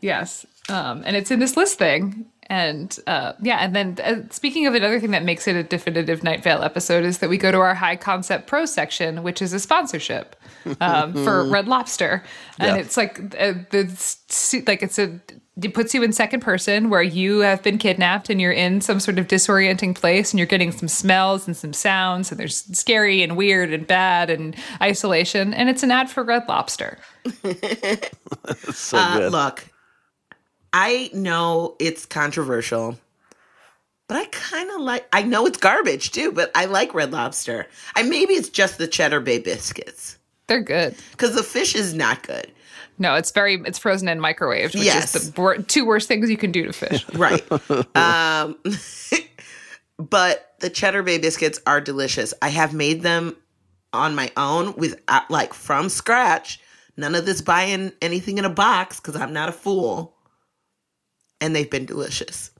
[0.00, 0.46] Yes.
[0.68, 2.26] Um, and it's in this list thing.
[2.48, 6.22] And uh, yeah, and then uh, speaking of another thing that makes it a definitive
[6.22, 9.52] Night Vale episode is that we go to our high concept pro section, which is
[9.52, 10.36] a sponsorship
[10.80, 12.22] um, for Red Lobster,
[12.60, 12.82] and Yeah.
[12.82, 15.18] it's like uh, the like it's a
[15.62, 19.00] it puts you in second person where you have been kidnapped and you're in some
[19.00, 23.22] sort of disorienting place and you're getting some smells and some sounds and there's scary
[23.22, 26.98] and weird and bad and isolation and it's an ad for Red Lobster.
[28.72, 29.32] So Uh, good.
[29.32, 29.64] look,
[30.72, 32.98] I know it's controversial,
[34.08, 35.06] but I kind of like.
[35.12, 37.66] I know it's garbage too, but I like Red Lobster.
[37.94, 40.94] I maybe it's just the Cheddar Bay biscuits They're good.
[41.12, 42.52] because the fish is not good.
[42.98, 45.14] No, it's very it's frozen and microwaved, which Yes.
[45.14, 47.04] is the wor- two worst things you can do to fish.
[47.14, 47.44] Right.
[47.96, 48.56] um,
[49.98, 52.32] but the Cheddar Bay biscuits are delicious.
[52.42, 53.36] I have made them
[53.92, 56.60] on my own with uh, like from scratch.
[56.96, 60.15] None of this buying anything in a box because I'm not a fool.
[61.40, 62.50] And they've been delicious.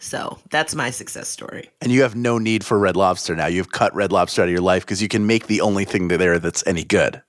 [0.00, 1.70] So that's my success story.
[1.80, 3.46] And you have no need for Red Lobster now.
[3.46, 6.08] You've cut Red Lobster out of your life because you can make the only thing
[6.08, 7.22] there that's any good.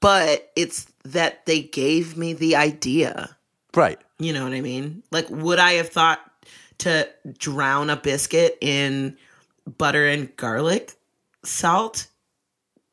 [0.00, 3.36] But it's that they gave me the idea.
[3.74, 3.98] Right.
[4.18, 5.02] You know what I mean?
[5.12, 6.20] Like, would I have thought
[6.78, 9.16] to drown a biscuit in
[9.78, 10.92] butter and garlic
[11.44, 12.08] salt?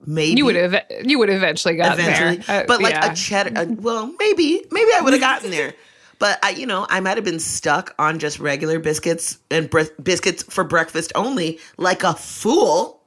[0.05, 3.11] Maybe You would have you would have eventually got eventually, there, Uh, but like yeah.
[3.11, 3.57] a cheddar.
[3.59, 5.73] uh, well, maybe, maybe I would have gotten there.
[6.21, 9.89] But I, you know, I might have been stuck on just regular biscuits and bre-
[10.03, 13.01] biscuits for breakfast only, like a fool,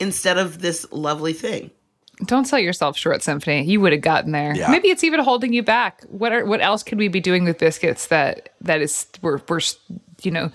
[0.00, 1.70] instead of this lovely thing.
[2.24, 3.62] Don't sell yourself short, Symphony.
[3.62, 4.52] You would have gotten there.
[4.52, 4.68] Yeah.
[4.68, 6.02] Maybe it's even holding you back.
[6.08, 9.60] What are what else could we be doing with biscuits that that is we're we're
[10.22, 10.50] you know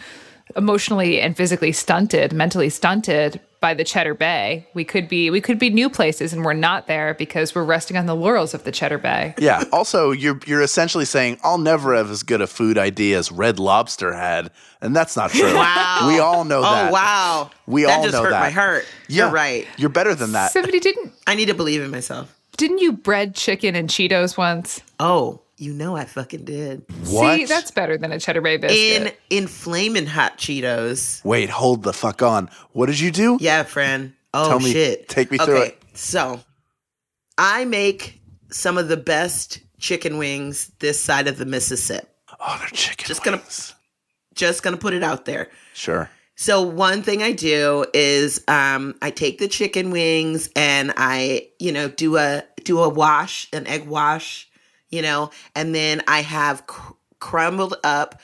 [0.57, 4.67] emotionally and physically stunted, mentally stunted by the Cheddar Bay?
[4.73, 7.97] We could be we could be new places, and we're not there because we're resting
[7.97, 9.33] on the laurels of the Cheddar Bay.
[9.37, 9.63] Yeah.
[9.71, 13.59] Also, you're you're essentially saying I'll never have as good a food idea as Red
[13.59, 15.53] Lobster had, and that's not true.
[15.57, 16.07] Wow.
[16.07, 16.89] We all know oh, that.
[16.89, 18.39] Oh wow, We all know that all just know hurt that.
[18.39, 18.85] my heart.
[19.07, 19.25] Yeah.
[19.25, 19.67] You're right.
[19.77, 20.51] You're better than that.
[20.51, 22.35] Symphony didn't I need to believe in myself.
[22.57, 24.81] didn't you bread chicken and Cheetos once?
[24.99, 26.83] Oh, you know I fucking did.
[27.07, 27.35] What?
[27.35, 29.13] See, that's better than a Cheddar Bay biscuit.
[29.29, 31.23] In in flaming hot Cheetos.
[31.25, 32.49] Wait, hold the fuck on.
[32.73, 33.37] What did you do?
[33.41, 34.13] Yeah, friend.
[34.33, 35.07] Oh Tell me- shit.
[35.09, 35.81] take me through it.
[35.93, 36.39] So
[37.37, 42.07] I make some of the best chicken wings this side of the Mississippi.
[42.39, 43.05] Oh, they're chicken.
[43.07, 43.73] Just gonna- wings.
[44.35, 45.49] Just gonna put it out there.
[45.73, 46.09] Sure.
[46.35, 51.71] So one thing I do is um, I take the chicken wings and I, you
[51.71, 54.46] know, do a do a wash, an egg wash,
[54.89, 58.21] you know, and then I have cr- crumbled up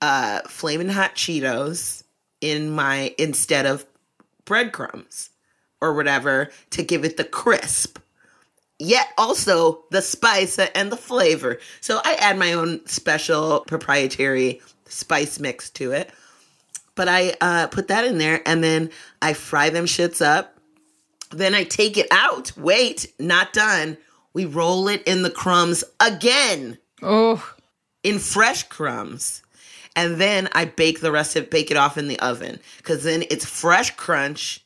[0.00, 2.02] uh, flaming hot Cheetos
[2.40, 3.86] in my instead of
[4.44, 5.30] breadcrumbs
[5.80, 7.98] or whatever to give it the crisp.
[8.78, 11.58] Yet also the spice and the flavor.
[11.80, 16.10] So I add my own special proprietary spice mix to it
[16.96, 18.90] but I uh, put that in there and then
[19.22, 20.56] I fry them shits up.
[21.30, 22.56] Then I take it out.
[22.56, 23.98] Wait, not done.
[24.36, 27.54] We roll it in the crumbs again oh,
[28.02, 29.42] in fresh crumbs.
[29.96, 33.02] And then I bake the rest of it, bake it off in the oven because
[33.02, 34.62] then it's fresh crunch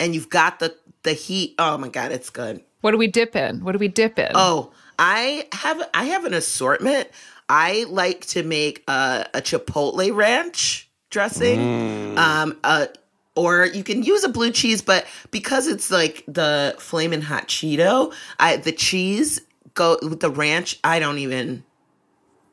[0.00, 1.56] and you've got the, the heat.
[1.58, 2.62] Oh my God, it's good.
[2.80, 3.62] what do we dip in?
[3.62, 4.30] What do we dip in?
[4.34, 7.10] Oh, I have I have an assortment.
[7.50, 12.88] I like to make a, a chipotle ranch dressing, um, a
[13.36, 18.12] or you can use a blue cheese, but because it's like the flaming hot Cheeto,
[18.40, 19.40] I the cheese
[19.74, 20.80] go with the ranch.
[20.82, 21.62] I don't even,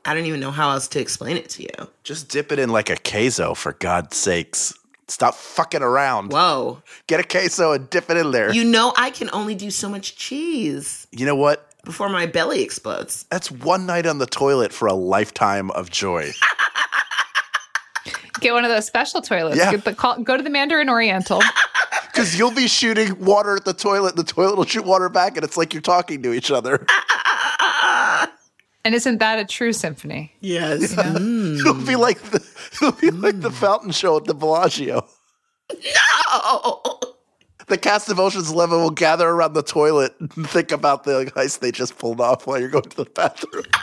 [0.05, 1.89] I don't even know how else to explain it to you.
[2.03, 4.73] Just dip it in like a queso, for God's sakes.
[5.07, 6.31] Stop fucking around.
[6.31, 6.81] Whoa.
[7.07, 8.53] Get a queso and dip it in there.
[8.53, 11.07] You know, I can only do so much cheese.
[11.11, 11.69] You know what?
[11.83, 13.25] Before my belly explodes.
[13.29, 16.31] That's one night on the toilet for a lifetime of joy.
[18.39, 19.57] Get one of those special toilets.
[19.57, 19.71] Yeah.
[19.71, 21.41] Get the call, go to the Mandarin Oriental.
[22.11, 25.43] Because you'll be shooting water at the toilet, the toilet will shoot water back, and
[25.43, 26.85] it's like you're talking to each other.
[28.85, 30.31] and isn't that a true symphony?
[30.39, 30.91] Yes.
[30.91, 31.87] It'll mm.
[31.87, 33.53] be like the it'll be like the mm.
[33.53, 35.07] fountain show at the Bellagio.
[35.71, 36.99] No.
[37.67, 41.59] The cast of Ocean's Eleven will gather around the toilet and think about the heist
[41.59, 43.65] they just pulled off while you're going to the bathroom.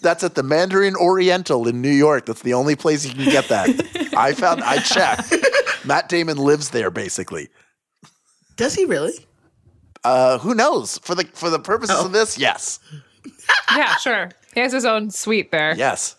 [0.00, 2.26] That's at the Mandarin Oriental in New York.
[2.26, 3.68] That's the only place you can get that.
[4.16, 5.34] I found I checked.
[5.84, 7.48] Matt Damon lives there basically.
[8.56, 9.26] Does he really?
[10.04, 10.98] Uh, who knows?
[10.98, 12.06] For the for the purposes Oh.
[12.06, 12.78] of this, yes.
[13.76, 14.30] yeah, sure.
[14.54, 15.74] He has his own suite there.
[15.76, 16.16] Yes.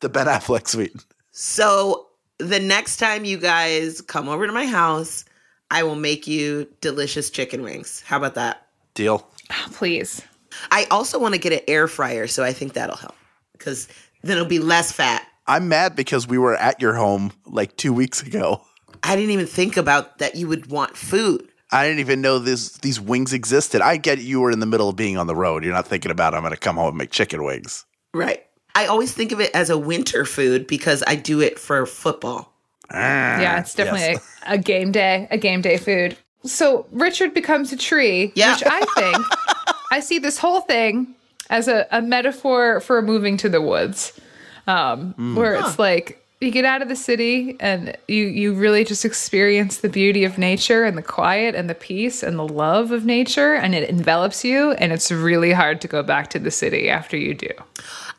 [0.00, 0.94] The Ben Affleck suite.
[1.32, 2.06] So
[2.38, 5.24] the next time you guys come over to my house,
[5.70, 8.02] I will make you delicious chicken wings.
[8.06, 8.66] How about that?
[8.94, 9.26] Deal.
[9.72, 10.22] Please.
[10.70, 13.14] I also want to get an air fryer, so I think that'll help
[13.52, 13.88] because
[14.22, 15.26] then it'll be less fat.
[15.46, 18.62] I'm mad because we were at your home like two weeks ago.
[19.02, 21.48] I didn't even think about that you would want food.
[21.72, 23.80] I didn't even know this these wings existed.
[23.80, 25.64] I get you were in the middle of being on the road.
[25.64, 27.84] You're not thinking about I'm going to come home and make chicken wings.
[28.14, 28.44] Right.
[28.74, 32.52] I always think of it as a winter food because I do it for football.
[32.90, 34.36] Ah, yeah, it's definitely Yes.
[34.46, 36.16] a, a game day, a game day food.
[36.44, 38.52] So Richard becomes a tree, Yeah.
[38.54, 39.16] which I think
[39.90, 41.14] I see this whole thing
[41.48, 44.18] as a, a metaphor for moving to the woods,
[44.66, 49.04] um, where it's like you get out of the city and you you really just
[49.04, 53.04] experience the beauty of nature and the quiet and the peace and the love of
[53.04, 56.90] nature, and it envelops you, and it's really hard to go back to the city
[56.90, 57.50] after you do.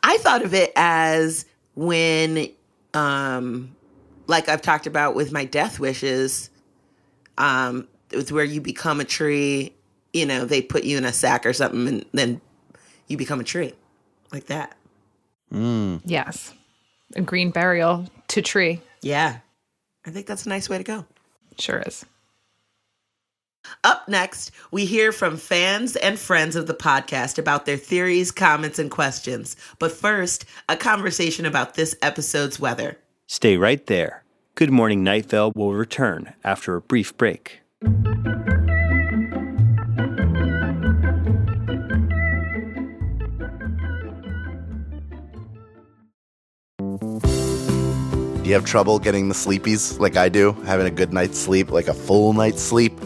[0.02, 2.48] I thought of it as when,
[2.94, 3.76] um,
[4.26, 6.50] like I've talked about with my death wishes,
[7.36, 9.74] um, it's where you become a tree.
[10.18, 12.40] You know, they put you in a sack or something, and then
[13.06, 13.72] you become a tree,
[14.32, 14.76] like that.
[15.52, 16.00] Mm.
[16.04, 16.52] Yes,
[17.14, 19.38] a green burial to tree Yeah,
[20.04, 21.06] I think that's a nice way to go.
[21.58, 22.04] sure is.
[23.84, 28.78] Up next, we hear from fans and friends of the podcast about their theories, comments,
[28.78, 29.56] and questions.
[29.78, 32.96] But first, a conversation about this episode's weather.
[33.26, 34.24] Stay right there.
[34.54, 37.60] Good Morning Night Vale will return after a brief break.
[48.48, 50.52] You have trouble getting the sleepies like I do?
[50.64, 52.98] Having a good night's sleep, like a full night's sleep?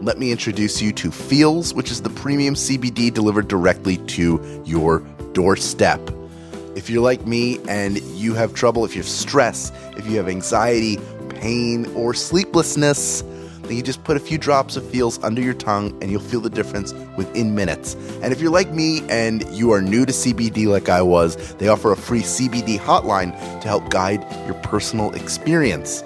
[0.00, 5.00] Let me introduce you to Feals, which is the premium CBD delivered directly to your
[5.34, 6.00] doorstep.
[6.74, 10.26] If you're like me and you have trouble, if you have stress, if you have
[10.26, 10.98] anxiety,
[11.28, 13.22] pain, or sleeplessness,
[13.74, 16.50] you just put a few drops of Feals under your tongue and you'll feel the
[16.50, 17.94] difference within minutes.
[18.22, 21.68] And if you're like me and you are new to CBD like I was, they
[21.68, 26.02] offer a free CBD hotline to help guide your personal experience.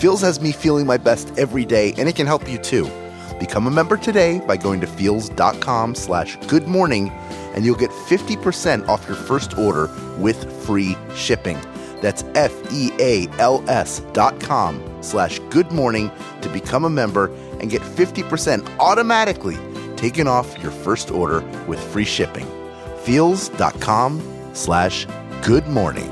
[0.00, 2.90] Feals has me feeling my best every day, and it can help you too.
[3.38, 7.10] Become a member today by going to feals.com slash good morning,
[7.54, 11.58] and you'll get 50% off your first order with free shipping.
[12.00, 16.10] That's F-E-A-L-S dot com slash good morning
[16.42, 17.26] to become a member
[17.60, 19.58] and get 50% automatically
[19.96, 22.46] taken off your first order with free shipping.
[23.02, 24.22] Feals.com
[24.54, 25.06] slash
[25.42, 26.10] good morning.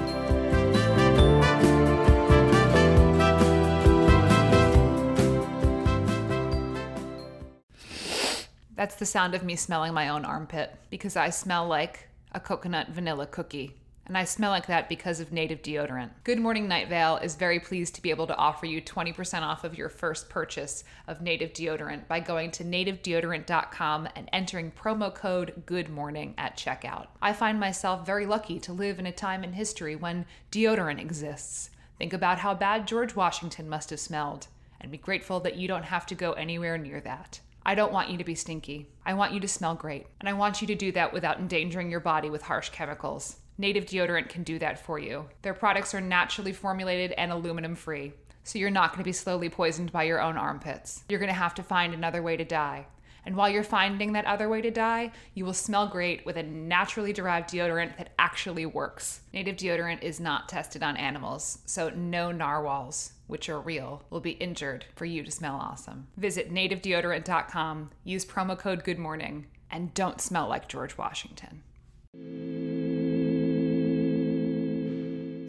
[8.78, 12.90] That's the sound of me smelling my own armpit because I smell like a coconut
[12.90, 13.74] vanilla cookie.
[14.08, 16.08] And I smell like that because of native deodorant.
[16.24, 19.64] Good Morning Night Vale is very pleased to be able to offer you 20% off
[19.64, 25.62] of your first purchase of native deodorant by going to nativedeodorant.com and entering promo code
[25.66, 27.08] Good Morning at checkout.
[27.20, 31.68] I find myself very lucky to live in a time in history when deodorant exists.
[31.98, 34.46] Think about how bad George Washington must have smelled
[34.80, 37.40] and be grateful that you don't have to go anywhere near that.
[37.66, 38.88] I don't want you to be stinky.
[39.04, 40.06] I want you to smell great.
[40.18, 43.36] And I want you to do that without endangering your body with harsh chemicals.
[43.60, 45.28] Native deodorant can do that for you.
[45.42, 48.12] Their products are naturally formulated and aluminum free,
[48.44, 51.04] so you're not going to be slowly poisoned by your own armpits.
[51.08, 52.86] You're going to have to find another way to die.
[53.26, 56.42] And while you're finding that other way to die, you will smell great with a
[56.44, 59.20] naturally derived deodorant that actually works.
[59.34, 64.30] Native deodorant is not tested on animals, so no narwhals, which are real, will be
[64.30, 66.06] injured for you to smell awesome.
[66.16, 71.64] Visit nativedeodorant.com, use promo code Good Morning, and don't smell like George Washington.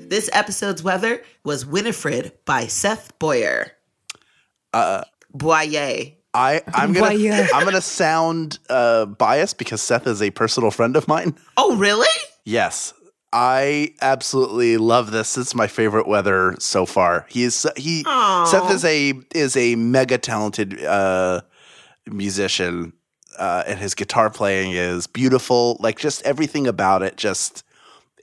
[0.09, 3.73] This episode's weather was Winifred by Seth Boyer.
[4.73, 6.13] Uh, Boyer.
[6.33, 7.47] I I'm gonna Boyer.
[7.53, 11.37] I'm gonna sound uh, biased because Seth is a personal friend of mine.
[11.57, 12.07] Oh, really?
[12.43, 12.91] Yes,
[13.31, 15.37] I absolutely love this.
[15.37, 17.27] It's my favorite weather so far.
[17.29, 18.45] He is he Aw.
[18.45, 21.41] Seth is a is a mega talented uh,
[22.07, 22.93] musician,
[23.37, 25.77] uh, and his guitar playing is beautiful.
[25.79, 27.63] Like just everything about it, just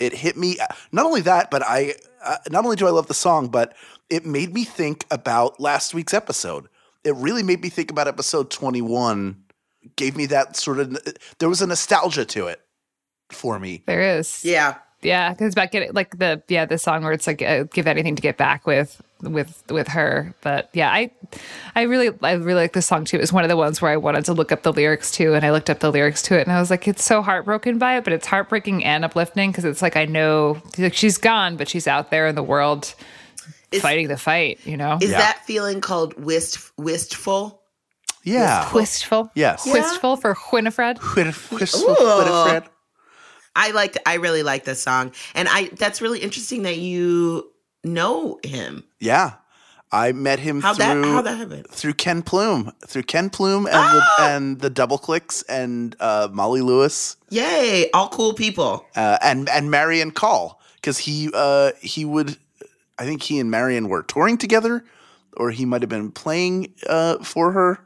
[0.01, 0.59] it hit me.
[0.93, 1.95] Not only that, but I
[2.25, 3.75] uh, not only do I love the song, but
[4.11, 6.69] it made me think about last week's episode.
[7.05, 9.45] It really made me think about episode twenty one.
[9.97, 10.99] Gave me that sort of
[11.39, 12.61] there was a nostalgia to it
[13.31, 13.83] for me.
[13.87, 14.45] There is.
[14.45, 14.77] Yeah.
[15.07, 17.87] Yeah, because it's about getting like the yeah the song where it's like uh, give
[17.87, 20.35] anything to get back with with with her.
[20.43, 21.11] But yeah, I
[21.75, 23.17] I really I really like this song too.
[23.17, 25.35] It was one of the ones where I wanted to look up the lyrics too,
[25.35, 27.79] and I looked up the lyrics to it, and I was like, it's so heartbroken
[27.79, 31.57] by it, but it's heartbreaking and uplifting because it's like I know like she's gone,
[31.57, 32.93] but she's out there in the world
[33.71, 34.59] Is- fighting the fight.
[34.65, 35.19] You know, Is Yeah.
[35.19, 37.63] that feeling called wist wistful?
[38.25, 38.73] Yeah.
[38.75, 39.31] wistful.
[39.37, 39.65] Yes.
[39.67, 40.99] Wistful for Winifred.
[40.99, 42.19] Whit- Whistle, Ooh.
[42.19, 42.65] Winifred.
[43.57, 43.97] I like.
[44.07, 45.71] I really like this song, and I.
[45.77, 47.51] That's really interesting that you
[47.83, 48.85] know him.
[49.01, 49.35] Yeah.
[49.93, 51.05] I met him How through that?
[51.05, 51.69] How that happened?
[51.71, 54.15] through Ken Plume, through Ken Plume and Ah!
[54.19, 57.89] the and the Doubleclicks and uh, Molly Lewis Yay!
[57.95, 58.85] All cool people.
[58.97, 62.37] uh, and and Marian Call because he uh, he would
[62.99, 64.85] I think he and Marian were touring together
[65.37, 67.79] or he might have been playing uh, for her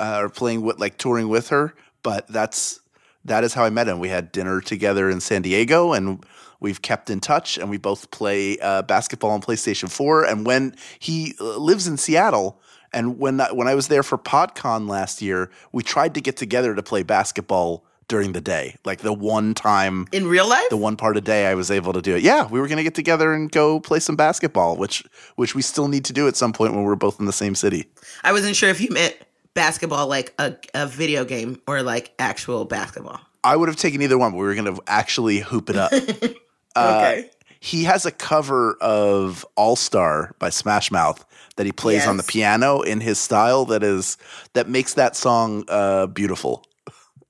[0.00, 1.74] uh, or playing with like touring with her.
[2.02, 2.80] But that's
[3.24, 3.98] that is how I met him.
[3.98, 6.24] We had dinner together in San Diego, and
[6.60, 7.58] we've kept in touch.
[7.58, 10.24] And we both play uh, basketball on PlayStation Four.
[10.24, 12.60] And when he uh, lives in Seattle,
[12.92, 16.36] and when I, when I was there for PodCon last year, we tried to get
[16.36, 20.70] together to play basketball during the day, like the one time In real life?
[20.70, 22.22] the one part of day I was able to do it.
[22.22, 25.04] Yeah, we were going to get together and go play some basketball, which
[25.36, 27.54] which we still need to do at some point when we're both in the same
[27.54, 27.84] city.
[28.24, 29.14] I wasn't sure if you meant
[29.54, 33.20] basketball like a, a video game or like actual basketball.
[33.44, 35.92] I would have taken either one, but we were going to actually hoop it up.
[36.76, 37.28] Okay.
[37.58, 41.24] he has a cover of All Star by Smash Mouth
[41.56, 44.16] that he plays on the piano in his style that is
[44.52, 46.64] that makes that song uh, beautiful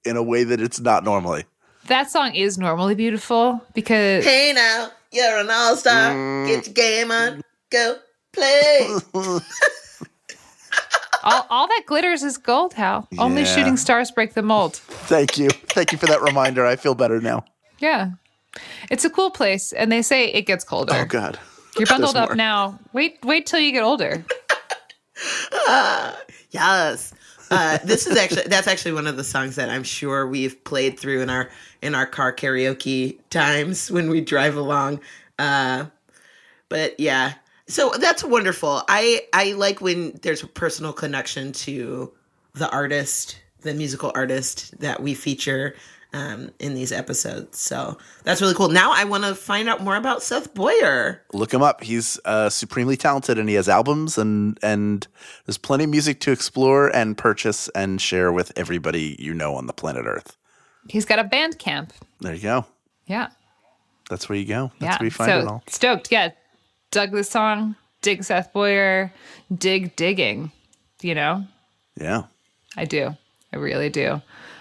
[0.05, 1.45] in a way that it's not normally.
[1.87, 6.13] That song is normally beautiful because Hey now, you're an all star.
[6.13, 6.47] Mm.
[6.47, 7.41] Get your game on.
[7.71, 7.97] Go
[8.35, 8.87] play.
[11.25, 13.09] all, all that glitters is gold, Hal.
[13.19, 14.77] Only shooting stars break the mold.
[14.77, 16.65] Thank you, thank you for that reminder.
[16.67, 17.45] I feel better now.
[17.79, 18.11] Yeah.
[18.91, 20.93] It's a cool place, and they say it gets colder.
[20.95, 21.39] Oh God,
[21.77, 22.37] You're bundled There's up more.
[22.37, 22.79] now.
[22.93, 24.25] Wait, wait till you get older.
[26.51, 27.15] yes.
[27.51, 30.99] Uh, this is actually that's actually one of the songs that I'm sure we've played
[30.99, 31.49] through in our
[31.81, 35.01] in our car karaoke times when we drive along.
[35.39, 35.87] Uh,
[36.69, 37.35] but yeah,
[37.69, 38.83] so that's wonderful.
[38.89, 42.13] I I like when there's a personal connection to
[42.55, 45.75] the artist, the musical artist that we feature
[46.15, 47.59] um, in these episodes.
[47.59, 48.71] So that's really cool.
[48.71, 51.23] Now I want to find out more about Seth Boyer.
[51.35, 51.83] look him up.
[51.83, 55.07] He's uh, supremely talented, and he has albums, and and
[55.47, 59.67] there's plenty of music to explore and purchase and share with everybody you know on
[59.67, 60.37] the planet Earth.
[60.89, 61.91] He's got a Bandcamp.
[62.21, 62.67] There you go.
[63.07, 63.29] Yeah.
[64.09, 64.73] That's where you go.
[64.79, 64.99] That's yeah.
[64.99, 65.63] where you find so it all.
[65.67, 66.11] stoked.
[66.11, 66.31] Yeah.
[66.91, 67.77] Dug this song.
[68.03, 69.13] Dig Seth Boyer.
[69.55, 70.53] Dig digging.
[71.03, 71.45] You know?
[72.01, 72.25] Yeah.
[72.77, 73.17] I do.
[73.53, 74.21] I really do.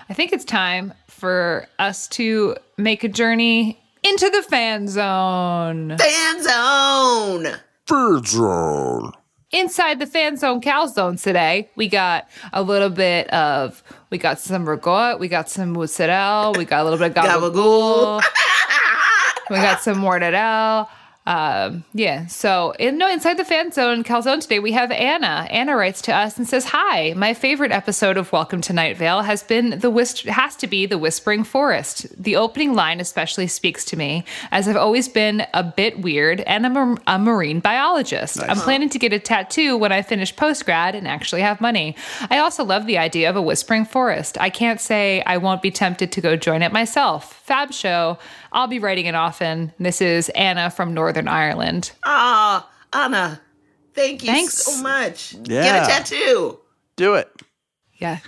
[0.10, 5.98] I think it's time for us to make a journey into the fan zone.
[5.98, 7.60] Fan Zone.
[7.86, 9.12] Bird zone.
[9.52, 14.40] Inside the fan zone, cow zones today, we got a little bit of, we got
[14.40, 17.24] some ragout, we got some mozzarella, we got a little bit of
[17.54, 18.22] gabagool,
[19.50, 20.90] we got some mortadella.
[21.28, 22.26] Um, yeah.
[22.28, 25.46] So, in, no, inside the fan zone, calzone today, we have Anna.
[25.52, 29.24] Anna writes to us and says, "Hi, my favorite episode of Welcome to Night Vale
[29.24, 32.08] has been the whis- has to be the Whispering Forest.
[32.18, 34.24] The opening line especially speaks to me,
[34.54, 38.42] as I've always been a bit weird and I'm a, a marine biologist.
[38.42, 41.98] I'm planning to get a tattoo when I finish post grad and actually have money.
[42.30, 44.38] I also love the idea of a Whispering Forest.
[44.40, 47.34] I can't say I won't be tempted to go join it myself.
[47.44, 48.18] Fab show."
[48.52, 49.74] I'll be writing it often.
[49.80, 51.92] This is Anna from Northern Ireland.
[52.06, 53.42] Ah, Anna,
[53.94, 54.56] thank you Thanks.
[54.56, 55.34] so much.
[55.44, 55.64] Yeah.
[55.64, 56.60] Get a tattoo.
[56.96, 57.30] Do it.
[57.96, 58.20] Yeah.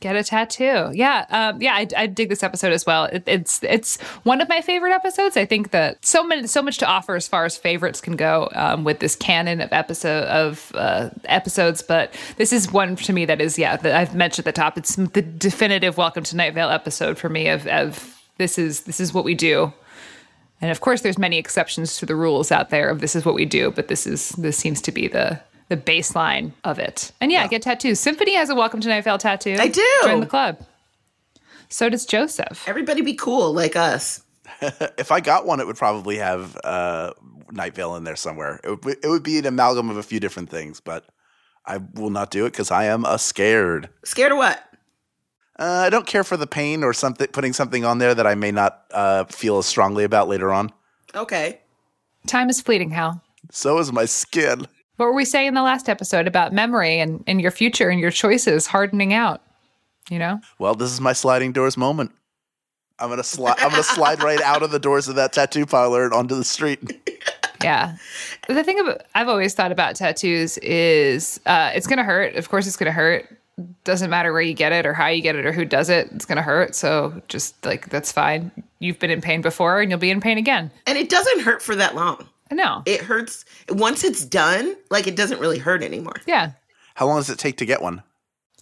[0.00, 0.90] Get a tattoo.
[0.92, 1.26] Yeah.
[1.30, 1.74] Um, yeah.
[1.74, 3.04] I, I, dig this episode as well.
[3.04, 5.36] It, it's it's one of my favorite episodes.
[5.36, 8.50] I think that so many so much to offer as far as favorites can go
[8.56, 11.82] um, with this canon of episode of uh, episodes.
[11.82, 14.76] But this is one to me that is yeah that I've mentioned at the top.
[14.76, 17.46] It's the definitive Welcome to Night Vale episode for me.
[17.46, 19.72] Of of this is this is what we do.
[20.60, 23.36] And of course, there's many exceptions to the rules out there of this is what
[23.36, 23.70] we do.
[23.70, 27.12] But this is this seems to be the the baseline of it.
[27.20, 27.48] And yeah, yeah.
[27.48, 28.00] get tattoos.
[28.00, 29.56] Symphony has a Welcome to Night Vale tattoo.
[29.58, 29.88] I do.
[30.02, 30.58] Join the club.
[31.68, 32.64] So does Joseph.
[32.66, 34.22] Everybody be cool like us.
[34.60, 37.12] if I got one, it would probably have uh,
[37.52, 38.60] Night Vale in there somewhere.
[38.64, 41.06] It would, it would be an amalgam of a few different things, but
[41.64, 43.88] I will not do it because I am a scared.
[44.04, 44.62] Scared of what?
[45.62, 47.28] Uh, I don't care for the pain or something.
[47.28, 50.72] Putting something on there that I may not uh, feel as strongly about later on.
[51.14, 51.60] Okay.
[52.26, 53.22] Time is fleeting, Hal.
[53.52, 54.66] So is my skin.
[54.96, 58.00] What were we saying in the last episode about memory and, and your future and
[58.00, 59.40] your choices hardening out?
[60.10, 60.40] You know?
[60.58, 62.10] Well, this is my sliding doors moment.
[62.98, 63.58] I'm gonna slide.
[63.58, 66.44] I'm gonna slide right out of the doors of that tattoo parlor and onto the
[66.44, 66.80] street.
[67.62, 67.96] Yeah,
[68.48, 72.34] the thing about, I've always thought about tattoos is uh, it's gonna hurt.
[72.34, 73.28] Of course, it's gonna hurt.
[73.84, 76.08] Doesn't matter where you get it or how you get it or who does it.
[76.12, 76.74] It's gonna hurt.
[76.74, 78.50] So just like that's fine.
[78.78, 80.70] You've been in pain before, and you'll be in pain again.
[80.86, 82.28] And it doesn't hurt for that long.
[82.50, 82.82] No.
[82.86, 86.16] It hurts once it's done, like it doesn't really hurt anymore.
[86.26, 86.52] Yeah.
[86.94, 88.02] How long does it take to get one?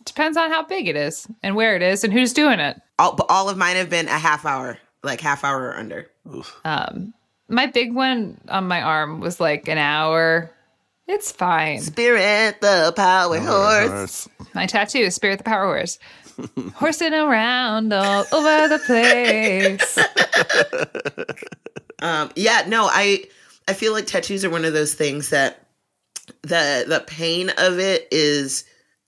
[0.05, 2.81] Depends on how big it is and where it is and who's doing it.
[2.99, 6.11] All, all of mine have been a half hour, like half hour or under.
[6.65, 7.13] Um,
[7.49, 10.51] my big one on my arm was like an hour.
[11.13, 11.81] It's fine.
[11.81, 14.29] Spirit the power oh, horse.
[14.55, 15.99] My tattoo, is Spirit the power horse.
[16.77, 19.99] Horsing around all over the place.
[21.99, 23.25] um, yeah, no, I
[23.67, 25.67] I feel like tattoos are one of those things that
[26.43, 28.65] the the pain of it is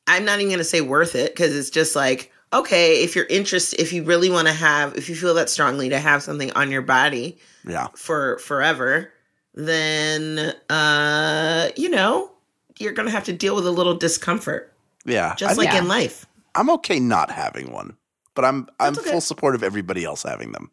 [0.09, 3.27] I'm not even going to say worth it because it's just like okay, if you're
[3.27, 6.51] interested if you really want to have if you feel that strongly to have something
[6.55, 9.13] on your body yeah for forever
[9.55, 12.31] then uh you know
[12.79, 14.73] you're going to have to deal with a little discomfort.
[15.05, 15.35] Yeah.
[15.37, 16.27] Just like in life.
[16.55, 17.97] I'm okay not having one,
[18.35, 19.11] but I'm I'm okay.
[19.11, 20.71] full support of everybody else having them.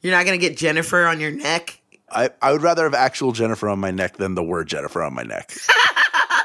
[0.00, 1.80] You're not going to get Jennifer on your neck
[2.12, 5.14] I, I would rather have actual Jennifer on my neck than the word Jennifer on
[5.14, 5.52] my neck.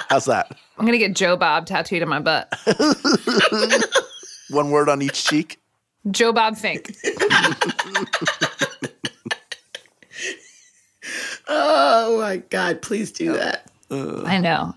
[0.10, 0.56] How's that?
[0.78, 2.54] I'm gonna get Joe Bob tattooed on my butt.
[4.50, 5.60] One word on each cheek.
[6.12, 6.96] Joe Bob Fink.
[11.48, 12.82] oh my God!
[12.82, 13.70] Please do that.
[13.90, 14.74] Uh, I know.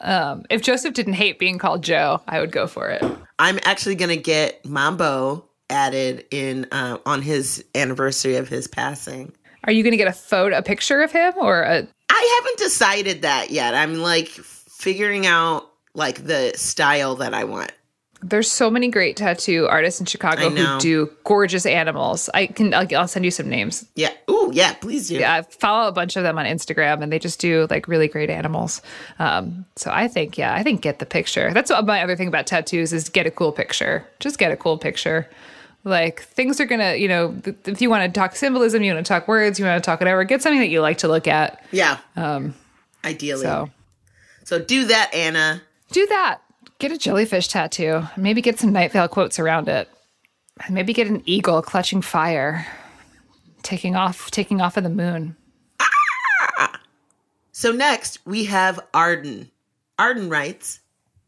[0.00, 3.02] Um, if Joseph didn't hate being called Joe, I would go for it.
[3.38, 9.32] I'm actually gonna get Mambo added in uh, on his anniversary of his passing.
[9.64, 11.86] Are you going to get a photo, a picture of him, or a?
[12.10, 13.74] I haven't decided that yet.
[13.74, 17.72] I'm like figuring out like the style that I want.
[18.20, 22.28] There's so many great tattoo artists in Chicago who do gorgeous animals.
[22.34, 23.84] I can I'll, I'll, send you some names.
[23.94, 24.10] Yeah.
[24.48, 24.74] Oh, yeah.
[24.74, 25.16] Please do.
[25.16, 25.34] Yeah.
[25.34, 28.30] I follow a bunch of them on Instagram, and they just do like really great
[28.30, 28.82] animals.
[29.18, 31.52] Um, so I think yeah, I think get the picture.
[31.52, 34.06] That's what my other thing about tattoos is get a cool picture.
[34.20, 35.28] Just get a cool picture
[35.84, 37.34] like things are gonna you know
[37.64, 40.00] if you want to talk symbolism you want to talk words you want to talk
[40.00, 42.54] whatever get something that you like to look at yeah um
[43.04, 43.70] ideally so
[44.44, 46.40] so do that anna do that
[46.78, 49.88] get a jellyfish tattoo maybe get some night vale quotes around it
[50.68, 52.66] maybe get an eagle clutching fire
[53.68, 55.36] taking off taking off of the moon
[55.80, 56.80] ah!
[57.52, 59.50] so next we have arden
[59.98, 60.80] arden writes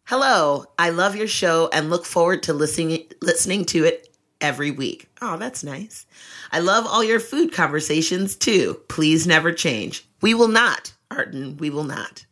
[0.05, 4.11] hello i love your show and look forward to listening listening to it
[4.41, 5.09] every week.
[5.21, 6.07] Oh, that's nice.
[6.53, 8.81] I love all your food conversations too.
[8.89, 10.09] Please never change.
[10.21, 12.25] We will not, Arden, we will not.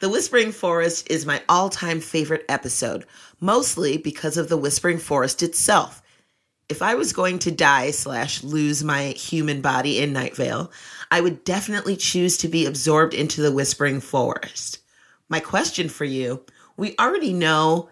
[0.00, 3.04] The Whispering Forest is my all time favorite episode,
[3.40, 6.02] mostly because of the Whispering Forest itself.
[6.70, 10.70] If I was going to die slash lose my human body in Night Vale,
[11.10, 14.78] I would definitely choose to be absorbed into the Whispering Forest.
[15.28, 16.44] My question for you
[16.76, 17.90] we already know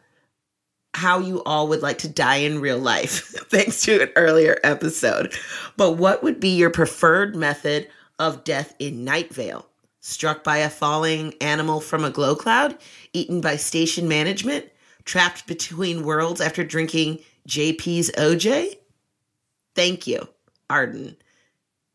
[0.95, 5.35] how you all would like to die in real life, thanks to an earlier episode.
[5.77, 7.89] But what would be your preferred method
[8.21, 9.67] of death in Night Vale?
[10.01, 12.79] Struck by a falling animal from a glow cloud?
[13.13, 14.67] Eaten by station management?
[15.05, 17.19] Trapped between worlds after drinking
[17.49, 18.75] JP's OJ?
[19.75, 20.29] Thank you,
[20.71, 21.17] Arden.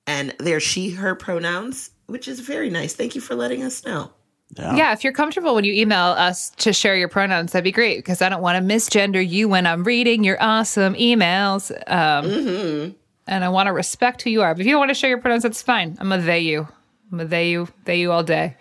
[0.08, 2.94] And they're she, her pronouns, which is very nice.
[2.94, 4.12] Thank you for letting us know.
[4.58, 4.76] Yeah.
[4.76, 4.94] yeah.
[4.94, 8.22] if you're comfortable when you email us to share your pronouns, that'd be great because
[8.22, 11.72] I don't want to misgender you when I'm reading your awesome emails.
[11.88, 12.92] Um, mm-hmm.
[13.26, 14.54] And I want to respect who you are.
[14.54, 15.98] But if you don't want to share your pronouns, that's fine.
[16.00, 16.68] I'm a they you.
[17.12, 18.58] I'm a they you, they you all day.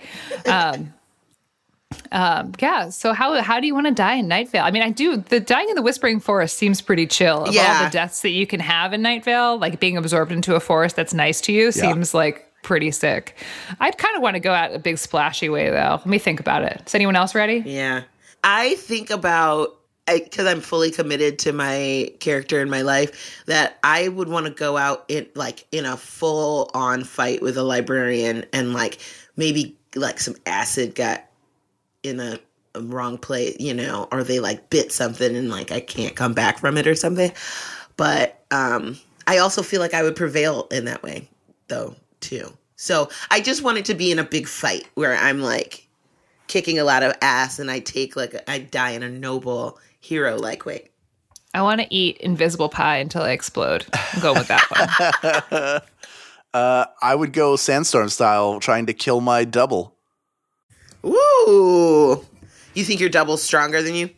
[0.46, 0.92] Um,
[2.10, 2.88] Um, yeah.
[2.90, 4.62] So how how do you want to die in Night Vale?
[4.64, 5.16] I mean, I do.
[5.16, 7.44] The dying in the Whispering Forest seems pretty chill.
[7.44, 7.78] Of Yeah.
[7.78, 10.60] all the deaths that you can have in Night Vale, like being absorbed into a
[10.60, 13.36] forest that's nice to you, seems like pretty sick.
[13.80, 15.96] I'd kind of want to go out a big splashy way though.
[15.98, 16.82] Let me think about it.
[16.86, 17.62] Is anyone else ready?
[17.66, 18.02] Yeah.
[18.44, 19.76] I think about
[20.06, 24.52] because I'm fully committed to my character in my life that I would want to
[24.52, 28.98] go out in like in a full on fight with a librarian and like
[29.36, 31.24] maybe like some acid got
[32.02, 32.38] in a,
[32.74, 36.34] a wrong place, you know, or they like bit something and like I can't come
[36.34, 37.32] back from it or something.
[37.96, 41.28] But um I also feel like I would prevail in that way
[41.68, 42.52] though too.
[42.76, 45.86] So I just want it to be in a big fight where I'm like
[46.48, 49.78] kicking a lot of ass and I take like a, I die in a noble
[50.00, 50.88] hero like way.
[51.54, 53.84] I want to eat invisible pie until I explode.
[53.92, 55.80] I'm going with that one.
[56.54, 59.91] Uh, I would go sandstorm style, trying to kill my double.
[61.04, 62.24] Ooh.
[62.74, 64.10] You think your double's stronger than you?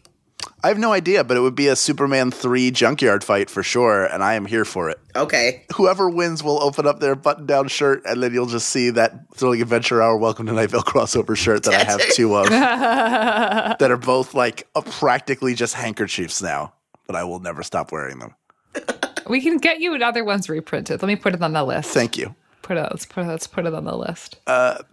[0.62, 4.06] I have no idea, but it would be a Superman 3 junkyard fight for sure,
[4.06, 4.98] and I am here for it.
[5.14, 5.64] Okay.
[5.74, 9.12] Whoever wins will open up their button down shirt, and then you'll just see that
[9.34, 13.90] Thrilling Adventure Hour Welcome to Night Vale crossover shirt that I have two of that
[13.90, 16.72] are both like uh, practically just handkerchiefs now,
[17.06, 18.34] but I will never stop wearing them.
[19.28, 21.02] we can get you another ones reprinted.
[21.02, 21.90] Let me put it on the list.
[21.90, 22.34] Thank you.
[22.62, 22.88] Put it.
[22.90, 23.26] Let's put.
[23.26, 24.38] Let's put it on the list.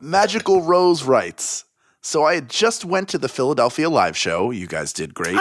[0.01, 1.63] Magical Rose writes
[2.01, 4.51] So I had just went to the Philadelphia live show.
[4.51, 5.35] You guys did great.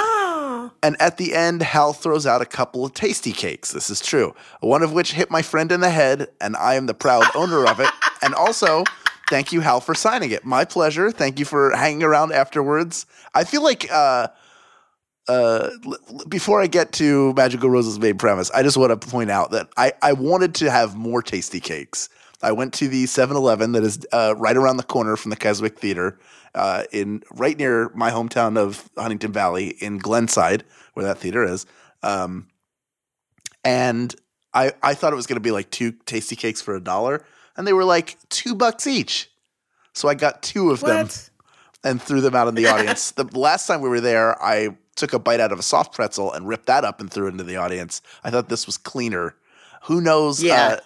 [0.82, 3.72] And at the end, Hal throws out a couple of tasty cakes.
[3.72, 4.34] This is true.
[4.60, 7.66] One of which hit my friend in the head, and I am the proud owner
[7.66, 7.90] of it.
[8.22, 8.84] And also,
[9.30, 10.44] thank you, Hal, for signing it.
[10.44, 11.10] My pleasure.
[11.10, 13.06] Thank you for hanging around afterwards.
[13.34, 14.28] I feel like uh,
[15.26, 19.08] uh, l- l- before I get to Magical Rose's main premise, I just want to
[19.08, 22.10] point out that I, I wanted to have more tasty cakes.
[22.42, 25.78] I went to the 7-Eleven that is uh, right around the corner from the Keswick
[25.78, 26.18] Theater,
[26.54, 30.64] uh, in right near my hometown of Huntingdon Valley in Glenside,
[30.94, 31.66] where that theater is.
[32.02, 32.48] Um,
[33.64, 34.14] and
[34.54, 37.24] I I thought it was going to be like two tasty cakes for a dollar,
[37.56, 39.30] and they were like two bucks each.
[39.92, 41.08] So I got two of them
[41.84, 43.12] and threw them out in the audience.
[43.12, 46.32] the last time we were there, I took a bite out of a soft pretzel
[46.32, 48.02] and ripped that up and threw it into the audience.
[48.24, 49.34] I thought this was cleaner.
[49.84, 50.42] Who knows?
[50.42, 50.78] Yeah.
[50.78, 50.80] Uh,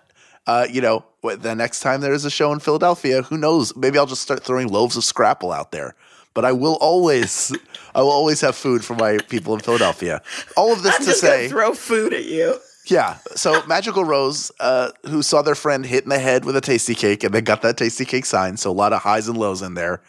[0.47, 3.75] uh, you know, the next time there is a show in Philadelphia, who knows?
[3.77, 5.95] Maybe I'll just start throwing loaves of scrapple out there.
[6.35, 7.57] But I will always,
[7.95, 10.21] I will always have food for my people in Philadelphia.
[10.57, 12.57] All of this I'm to say, throw food at you.
[12.87, 13.19] yeah.
[13.37, 16.95] So Magical Rose, uh, who saw their friend hit in the head with a tasty
[16.95, 18.57] cake, and they got that tasty cake sign.
[18.57, 20.03] So a lot of highs and lows in there.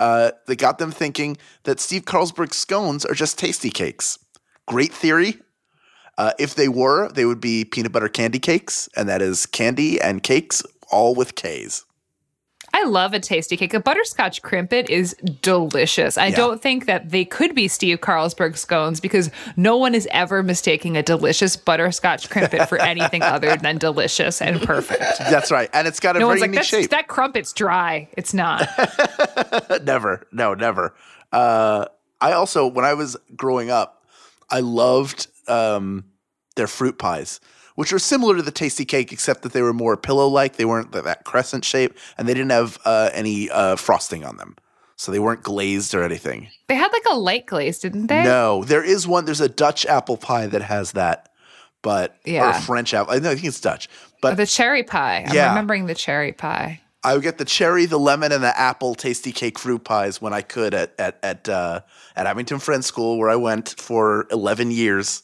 [0.00, 4.18] Uh, they got them thinking that Steve Carlsberg's scones are just tasty cakes.
[4.66, 5.40] Great theory.
[6.18, 10.00] Uh, if they were, they would be peanut butter Kandy Kakes, and that is candy
[10.00, 11.84] and cakes all with K's.
[12.74, 13.72] I love a tasty cake.
[13.72, 16.18] A butterscotch Krimpet is delicious.
[16.18, 16.36] I Yeah.
[16.36, 20.94] don't think that they could be Steve Carlsberg scones because no one is ever mistaking
[20.94, 25.18] a delicious butterscotch Krimpet for anything other than delicious and perfect.
[25.18, 26.90] That's right, and it's got a No very one's like, shape.
[26.90, 28.08] that crumpet's dry.
[28.16, 28.68] It's not.
[29.84, 30.26] never.
[30.32, 30.94] No, never.
[31.32, 31.86] Uh,
[32.20, 34.04] I also, when I was growing up,
[34.50, 36.04] I loved um,
[36.56, 37.40] their fruit pies,
[37.74, 40.56] which were similar to the tasty cake, except that they were more pillow like.
[40.56, 44.56] They weren't that, crescent shape, and they didn't have uh, any uh, frosting on them.
[44.98, 46.48] So they weren't glazed or anything.
[46.68, 48.22] they had like a light glaze, didn't they?
[48.24, 49.26] No, there is one.
[49.26, 51.28] There's a Dutch apple pie that has that,
[51.82, 52.56] but yeah.
[52.56, 52.60] or.
[52.62, 53.12] French apple.
[53.12, 53.90] I know- I think it's Dutch,
[54.22, 55.24] but The cherry pie.
[55.28, 55.50] I'm Yeah.
[55.50, 56.80] remembering the cherry pie.
[57.04, 60.32] I would get the cherry, the lemon, and the apple tasty cake fruit pies when
[60.32, 61.80] I could at at at uh,
[62.16, 65.22] at Abington Friends School, where I went for eleven years.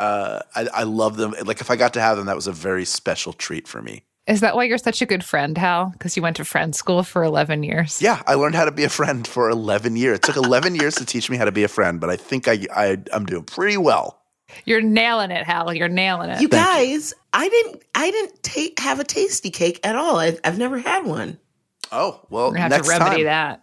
[0.00, 1.34] Uh, I, I love them.
[1.44, 4.02] Like if I got to have them, that was a very special treat for me.
[4.26, 5.90] Is that why you're such a good friend, Hal?
[5.92, 8.00] Because you went to friend school for 11 years?
[8.00, 10.16] Yeah, I learned how to be a friend for eleven years.
[10.16, 12.46] It took eleven years to teach me how to be a friend, but I think
[12.46, 14.22] I, I I'm doing pretty well.
[14.64, 15.72] You're nailing it, Hal.
[15.74, 16.40] You're nailing it.
[16.40, 20.16] You guys, I didn't I didn't ta- have a tasty cake at all.
[20.16, 21.38] I've, I've never had one.
[21.92, 23.62] Oh well, We're going to have next to remedy time that.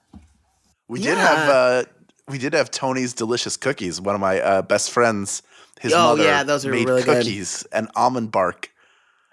[0.89, 1.83] we did have uh,
[2.27, 4.01] we did have Tony's delicious cookies.
[4.01, 5.43] One of my uh, best friends,
[5.81, 7.17] his Oh, mother, yeah, those are made really good.
[7.17, 8.71] cookies and almond bark.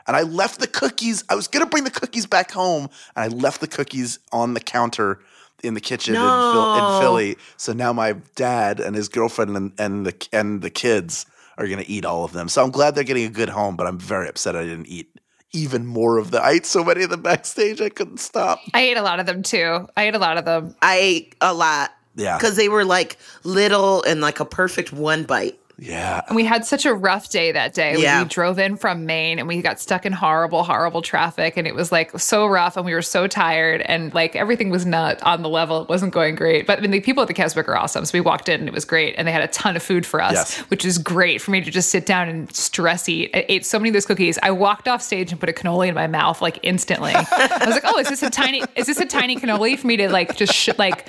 [0.06, 1.24] And I left the cookies.
[1.30, 4.60] I was gonna bring the cookies back home, and I left the cookies on the
[4.60, 5.20] counter
[5.62, 7.36] in the kitchen in, Phil- in Philly.
[7.56, 11.24] So now my dad and his girlfriend and, and the and the kids
[11.56, 12.48] are gonna eat all of them.
[12.48, 15.08] So I'm glad they're getting a good home, but I'm very upset I didn't eat
[15.52, 16.42] even more of the.
[16.42, 18.58] I ate so many of them backstage, I couldn't stop.
[18.74, 19.88] I ate a lot of them too.
[19.96, 20.74] I ate a lot of them.
[20.82, 25.22] I ate a lot Yeah, because they were like little and like a perfect one
[25.24, 25.58] bite.
[25.76, 26.20] Yeah.
[26.28, 27.96] And we had such a rough day that day.
[27.98, 28.22] Yeah.
[28.22, 31.56] We drove in from Maine and we got stuck in horrible, horrible traffic.
[31.56, 34.86] And it was like so rough and we were so tired and like everything was
[34.86, 35.82] not on the level.
[35.82, 36.66] It wasn't going great.
[36.66, 38.04] But I mean, the people at the Keswick are awesome.
[38.04, 39.16] So we walked in and it was great.
[39.18, 40.58] And they had a ton of food for us, Yes.
[40.70, 43.30] which is great for me to just sit down and stress eat.
[43.34, 44.38] I ate so many of those cookies.
[44.42, 47.12] I walked off stage and put a cannoli in my mouth like instantly.
[47.14, 49.96] I was like, oh, is this a tiny, is this a tiny cannoli for me
[49.96, 51.08] to like just sh- like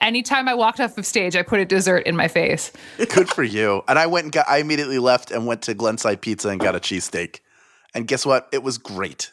[0.00, 2.72] anytime I walked off of stage, I put a dessert in my face.
[2.98, 3.82] Good for you.
[3.92, 6.74] And I went and got, I immediately left and went to Glenside Pizza and got
[6.74, 7.40] a cheesesteak.
[7.92, 8.48] And guess what?
[8.50, 9.30] It was great.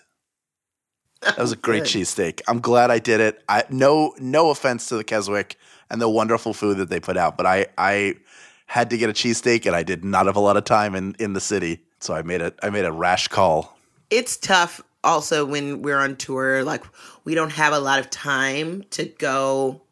[1.22, 2.42] That was a great cheesesteak.
[2.46, 3.42] I'm glad I did it.
[3.48, 5.56] I no no offense to the Keswick
[5.90, 8.16] and the wonderful food that they put out, but I I
[8.66, 11.16] had to get a cheesesteak and I did not have a lot of time in,
[11.20, 11.80] in the city.
[12.02, 13.78] So I made a I made a rash call.
[14.10, 16.66] It's tough also when we're on tour.
[16.66, 16.84] Like,
[17.24, 19.84] we don't have a lot of time to go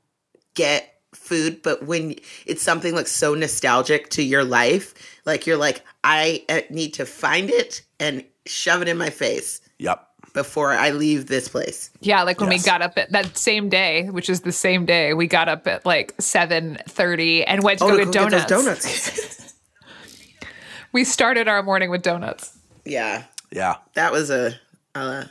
[0.55, 0.96] get
[1.27, 2.15] food, but when
[2.45, 4.93] it's something like so nostalgic to your life,
[5.25, 9.61] like you're like, I uh, need to find it and shove it in my face
[9.79, 10.07] Yep.
[10.33, 11.89] before I leave this place.
[11.99, 12.63] Yeah, like when Yes.
[12.63, 15.67] we got up at that same day, which is the same day, we got up
[15.67, 18.43] at like seven thirty and went to Oh, go to get go donuts.
[18.45, 19.43] get those donuts.
[20.93, 22.57] We started our morning with donuts.
[22.85, 23.75] yeah, Yeah.
[23.95, 24.53] that was a
[24.95, 25.25] uh,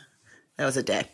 [0.58, 1.04] that was a day,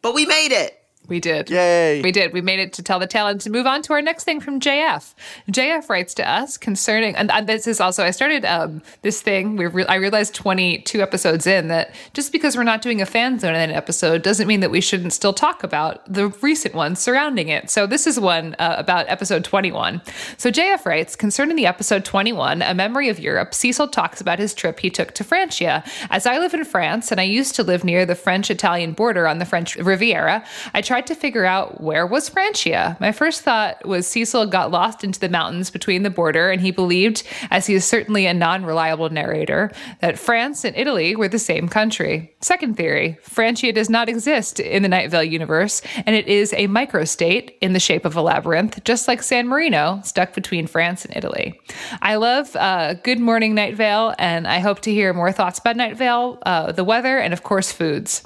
[0.00, 0.80] but we made it.
[1.06, 1.50] We did.
[1.50, 2.00] Yay.
[2.00, 2.32] We did.
[2.32, 4.40] We made it to tell the tale and to move on to our next thing
[4.40, 5.14] from JF.
[5.50, 9.56] JF writes to us concerning, and, and this is also, I started um, this thing.
[9.56, 13.38] We re- I realized 22 episodes in that just because we're not doing a fan
[13.38, 17.00] zone in an episode doesn't mean that we shouldn't still talk about the recent ones
[17.00, 17.68] surrounding it.
[17.68, 20.00] So this is one uh, about episode 21.
[20.38, 24.54] So JF writes concerning the episode 21, A Memory of Europe, Cecil talks about his
[24.54, 25.84] trip he took to Francia.
[26.08, 29.28] As I live in France and I used to live near the French Italian border
[29.28, 32.96] on the French Riviera, I tried to figure out where was Francia.
[33.00, 36.70] My first thought was Cecil got lost into the mountains between the border and he
[36.70, 39.70] believed, as he is certainly a non reliable narrator,
[40.00, 42.34] that France and Italy were the same country.
[42.40, 46.66] Second theory Francia does not exist in the Night Vale universe, and it is a
[46.66, 51.16] microstate in the shape of a labyrinth, just like San Marino, stuck between France and
[51.16, 51.60] Italy.
[52.02, 55.76] I love uh, Good Morning Night Vale, and I hope to hear more thoughts about
[55.76, 58.22] Night Vale, uh, the weather, and of course, foods.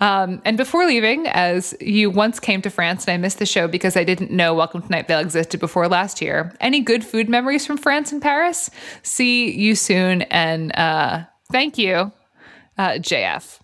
[0.00, 3.68] Um, and before leaving, as you once came to France and I missed the show
[3.68, 7.28] because I didn't know Welcome to Night Vale existed before last year, any good food
[7.28, 8.70] memories from France and Paris?
[9.02, 12.12] See you soon, and uh, thank you,
[12.78, 13.60] uh, JF.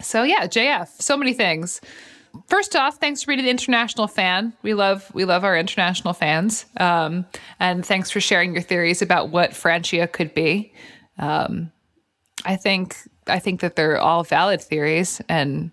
[0.00, 1.80] So yeah, JF, so many things.
[2.46, 4.52] First off, thanks for being an international fan.
[4.62, 7.26] We love we love our international fans, um,
[7.58, 10.72] and thanks for sharing your theories about what Francia could be.
[11.18, 11.72] Um,
[12.44, 12.96] I think
[13.26, 15.72] I think that they're all valid theories, and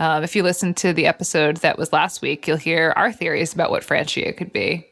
[0.00, 3.52] um, if you listen to the episode that was last week, you'll hear our theories
[3.52, 4.86] about what Francia could be.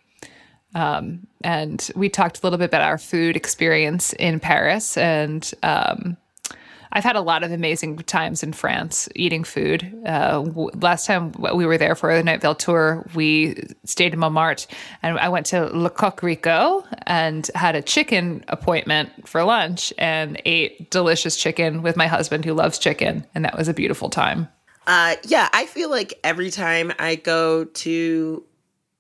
[0.75, 6.19] Um, and we talked a little bit about our food experience in Paris, and um,
[6.93, 9.99] I've had a lot of amazing times in France eating food.
[10.05, 14.19] Uh, w- last time we were there for the Night Vale tour, we stayed in
[14.19, 14.67] Montmartre,
[15.03, 20.39] and I went to Le Coq Rico and had a chicken appointment for lunch and
[20.45, 24.49] ate delicious chicken with my husband who loves chicken, and that was a beautiful time.
[24.89, 28.43] Uh, yeah, I feel like every time I go to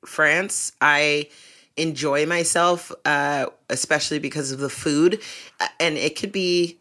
[0.04, 1.30] France, I
[1.78, 5.20] enjoy myself, uh, especially because of the food.
[5.58, 6.78] Uh, And it could be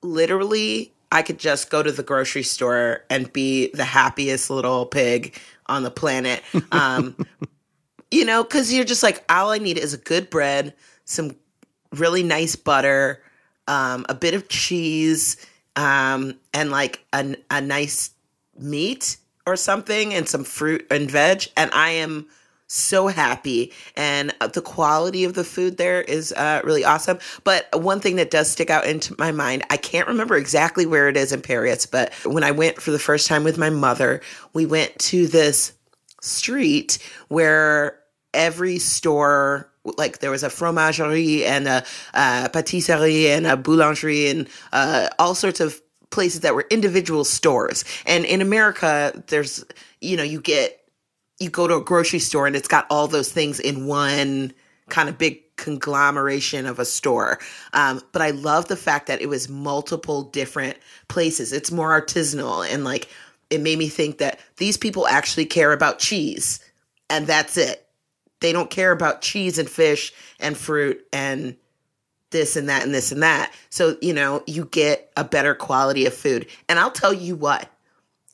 [0.00, 5.36] literally, I could just go to the grocery store and be the happiest little pig
[5.66, 6.42] on the planet.
[6.70, 7.16] Um,
[8.12, 10.72] you know, because you're just like, all I need is a good bread,
[11.04, 11.34] some
[11.92, 13.22] really nice butter,
[13.66, 15.36] um, a bit of cheese,
[15.74, 18.10] um, and like a, a nice
[18.58, 21.46] meat or something, and some fruit and veg.
[21.56, 22.26] And I am
[22.66, 23.72] so happy.
[23.96, 27.18] And the quality of the food there is uh, really awesome.
[27.44, 31.08] But one thing that does stick out into my mind, I can't remember exactly where
[31.08, 34.20] it is in Paris, but when I went for the first time with my mother,
[34.52, 35.72] we went to this
[36.20, 36.98] street
[37.28, 38.00] where
[38.34, 44.48] every store like there was a fromagerie and a, uh patisserie and a boulangerie and
[44.72, 45.80] uh, all sorts of
[46.10, 49.64] places that were individual stores and in america there's
[50.00, 50.86] you know you get
[51.38, 54.52] you go to a grocery store and it's got all those things in one
[54.88, 57.38] kind of big conglomeration of a store.
[57.72, 60.76] Um, but I love the fact that it was multiple different
[61.08, 61.52] places.
[61.52, 63.08] It's more artisanal and like
[63.50, 66.60] it made me think that these people actually care about cheese
[67.08, 67.86] and that's it.
[68.40, 71.56] They don't care about cheese and fish and fruit and
[72.30, 73.52] this and that and this and that.
[73.70, 76.46] So, you know, you get a better quality of food.
[76.68, 77.70] And I'll tell you what,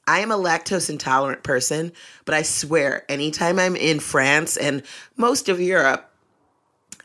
[0.07, 1.93] I am a lactose intolerant person,
[2.24, 4.82] but I swear, anytime I'm in France and
[5.16, 6.09] most of Europe,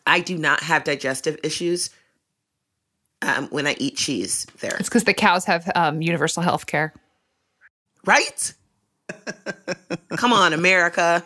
[0.06, 1.90] I do not have digestive issues
[3.22, 4.76] um, when I eat cheese there.
[4.80, 6.94] It's because the cows have um, universal health care.
[8.06, 8.54] Right?
[10.16, 11.24] Come on, America.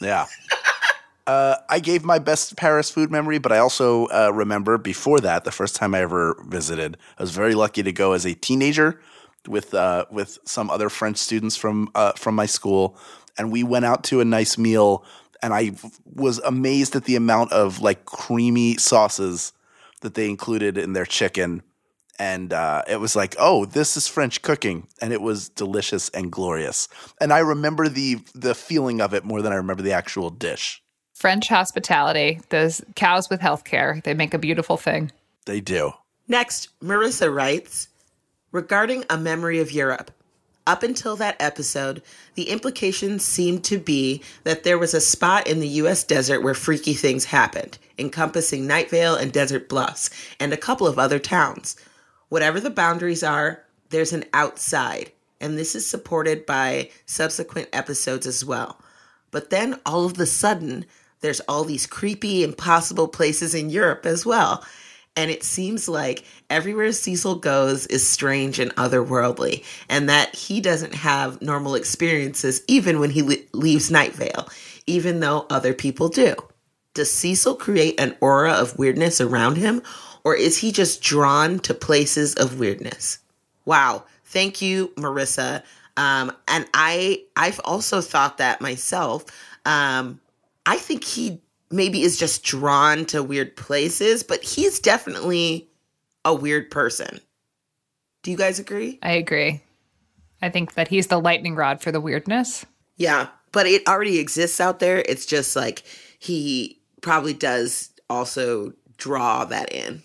[0.00, 0.26] Yeah.
[1.32, 5.44] Uh, I gave my best Paris food memory, but I also uh, remember before that,
[5.44, 9.00] the first time I ever visited, I was very lucky to go as a teenager
[9.48, 12.98] with uh, with some other French students from uh, from my school,
[13.38, 15.06] and we went out to a nice meal,
[15.42, 15.72] and I
[16.04, 19.54] was amazed at the amount of like creamy sauces
[20.02, 21.62] that they included in their chicken,
[22.18, 26.30] and uh, it was like, oh, this is French cooking, and it was delicious and
[26.30, 26.88] glorious,
[27.22, 30.81] and I remember the the feeling of it more than I remember the actual dish.
[31.22, 35.12] French hospitality, those cows with health care, they make a beautiful thing.
[35.44, 35.92] They do.
[36.26, 37.86] Next, Marissa writes
[38.50, 40.10] Regarding A Memory of Europe,
[40.66, 42.02] up until that episode,
[42.34, 46.02] the implications seemed to be that there was a spot in the U.S.
[46.02, 50.10] desert where freaky things happened, encompassing Night Vale and Desert Bluffs,
[50.40, 51.76] and a couple of other towns.
[52.30, 58.44] Whatever the boundaries are, there's an outside, and this is supported by subsequent episodes as
[58.44, 58.80] well.
[59.30, 60.84] But then all of the sudden,
[61.22, 64.64] there's all these creepy, impossible places in Europe as well.
[65.16, 70.94] And it seems like everywhere Cecil goes is strange and otherworldly, and that he doesn't
[70.94, 74.48] have normal experiences even when he le- leaves Night Vale,
[74.86, 76.34] even though other people do.
[76.94, 79.82] Does Cecil create an aura of weirdness around him,
[80.24, 83.18] or is he just drawn to places of weirdness?
[83.64, 84.04] Wow.
[84.24, 85.62] Thank you, Marissa.
[85.98, 89.26] Um, and I, I've also thought that myself.
[89.66, 90.20] Um,
[90.66, 91.40] I think he
[91.70, 95.68] maybe is just drawn to weird places, but he's definitely
[96.24, 97.20] a weird person.
[98.22, 98.98] Do you guys agree?
[99.02, 99.62] I agree.
[100.40, 102.66] I think that he's the lightning rod for the weirdness.
[102.96, 105.02] Yeah, but it already exists out there.
[105.06, 105.82] It's just like
[106.18, 110.02] he probably does also draw that in.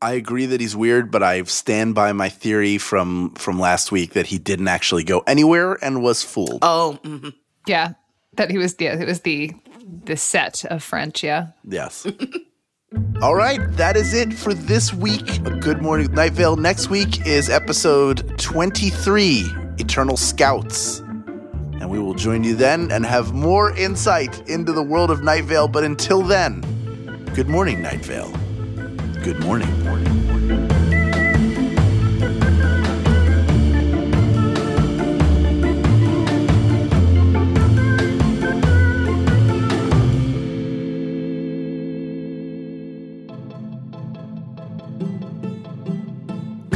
[0.00, 4.12] I agree that he's weird, but I stand by my theory from from last week
[4.12, 6.60] that he didn't actually go anywhere and was fooled.
[6.62, 7.30] Oh, mm-hmm.
[7.66, 7.94] yeah,
[8.34, 8.76] that he was.
[8.78, 9.52] Yeah, it was the
[10.04, 11.48] the set of French, yeah.
[11.64, 12.06] Yes.
[13.22, 15.42] All right, that is it for this week.
[15.60, 16.56] Good morning, Night Vale.
[16.56, 19.44] Next week is episode 23
[19.78, 21.00] Eternal Scouts.
[21.00, 25.44] And we will join you then and have more insight into the world of Night
[25.44, 25.68] Vale.
[25.68, 26.60] But until then,
[27.34, 28.32] good morning, Night Vale.
[29.22, 30.27] Good morning, morning,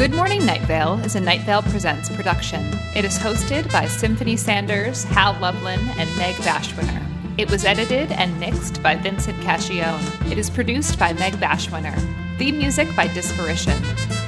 [0.02, 2.60] Good Morning Night Vale is a Night Vale Presents production.
[2.96, 7.06] It is hosted by Symphony Sanders, Hal Lublin, and Meg Bashwiner.
[7.38, 10.28] It was edited and mixed by Vincent Cacchione.
[10.28, 11.96] It is produced by Meg Bashwiner.
[12.36, 13.80] Theme music by Disparition.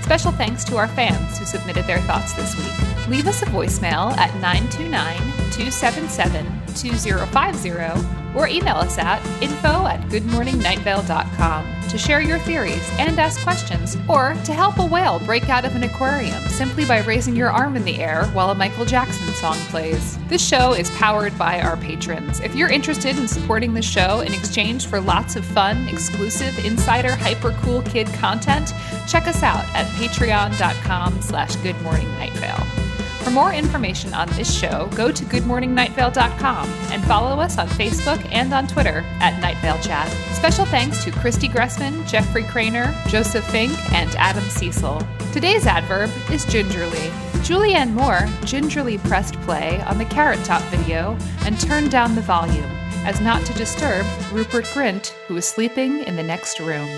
[0.04, 3.08] Special thanks to our fans who submitted their thoughts this week.
[3.08, 5.16] Leave us a voicemail at 929
[5.50, 6.44] 277
[6.76, 13.96] 2050 or email us at info at goodmorningnightVale.com to share your theories and ask questions,
[14.08, 17.76] or to help a whale break out of an aquarium simply by raising your arm
[17.76, 20.18] in the air while a Michael Jackson song plays.
[20.26, 22.40] This show is powered by our patrons.
[22.40, 27.14] If you're interested in supporting the show in exchange for lots of fun, exclusive, insider,
[27.14, 28.72] hyper cool kid content,
[29.06, 32.83] check us out at patreon.com slash goodmorningnightVale.
[33.24, 38.52] For more information on this show, go to goodmorningnightVale.com and follow us on Facebook and
[38.52, 40.08] on Twitter at Night Chat.
[40.34, 45.00] Special thanks to Christy Gressman, Jeffrey Cranor, Joseph Fink, and Adam Cecil.
[45.32, 47.08] Today's adverb is gingerly.
[47.40, 51.16] Julianne Moore gingerly pressed play on the Carrot Top video
[51.46, 52.70] and turned down the volume
[53.06, 56.88] as not to disturb Rupert Grint, who was sleeping in the next room.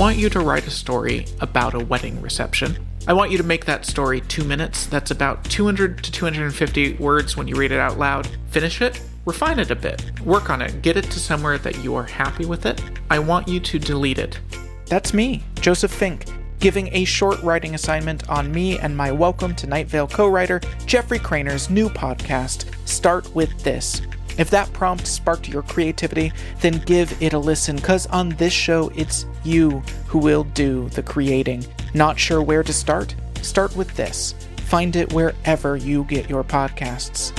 [0.00, 2.86] Want you to write a story about a wedding reception.
[3.06, 4.86] I want you to make that story two minutes.
[4.86, 8.26] That's about 200 to 250 words when you read it out loud.
[8.48, 11.94] Finish it, refine it a bit, work on it, get it to somewhere that you
[11.96, 12.82] are happy with it.
[13.10, 14.40] I want you to delete it.
[14.86, 16.24] That's me, Joseph Fink,
[16.60, 20.62] giving a short writing assignment on me and my Welcome to Night Vale co writer,
[20.86, 24.00] Jeffrey Cranor's new podcast, Start With This.
[24.38, 28.90] If that prompt sparked your creativity, then give it a listen, because on this show,
[28.94, 31.64] it's you who will do the creating.
[31.94, 33.14] Not sure where to start?
[33.42, 34.34] Start with this.
[34.58, 37.32] Find it wherever you get your podcasts.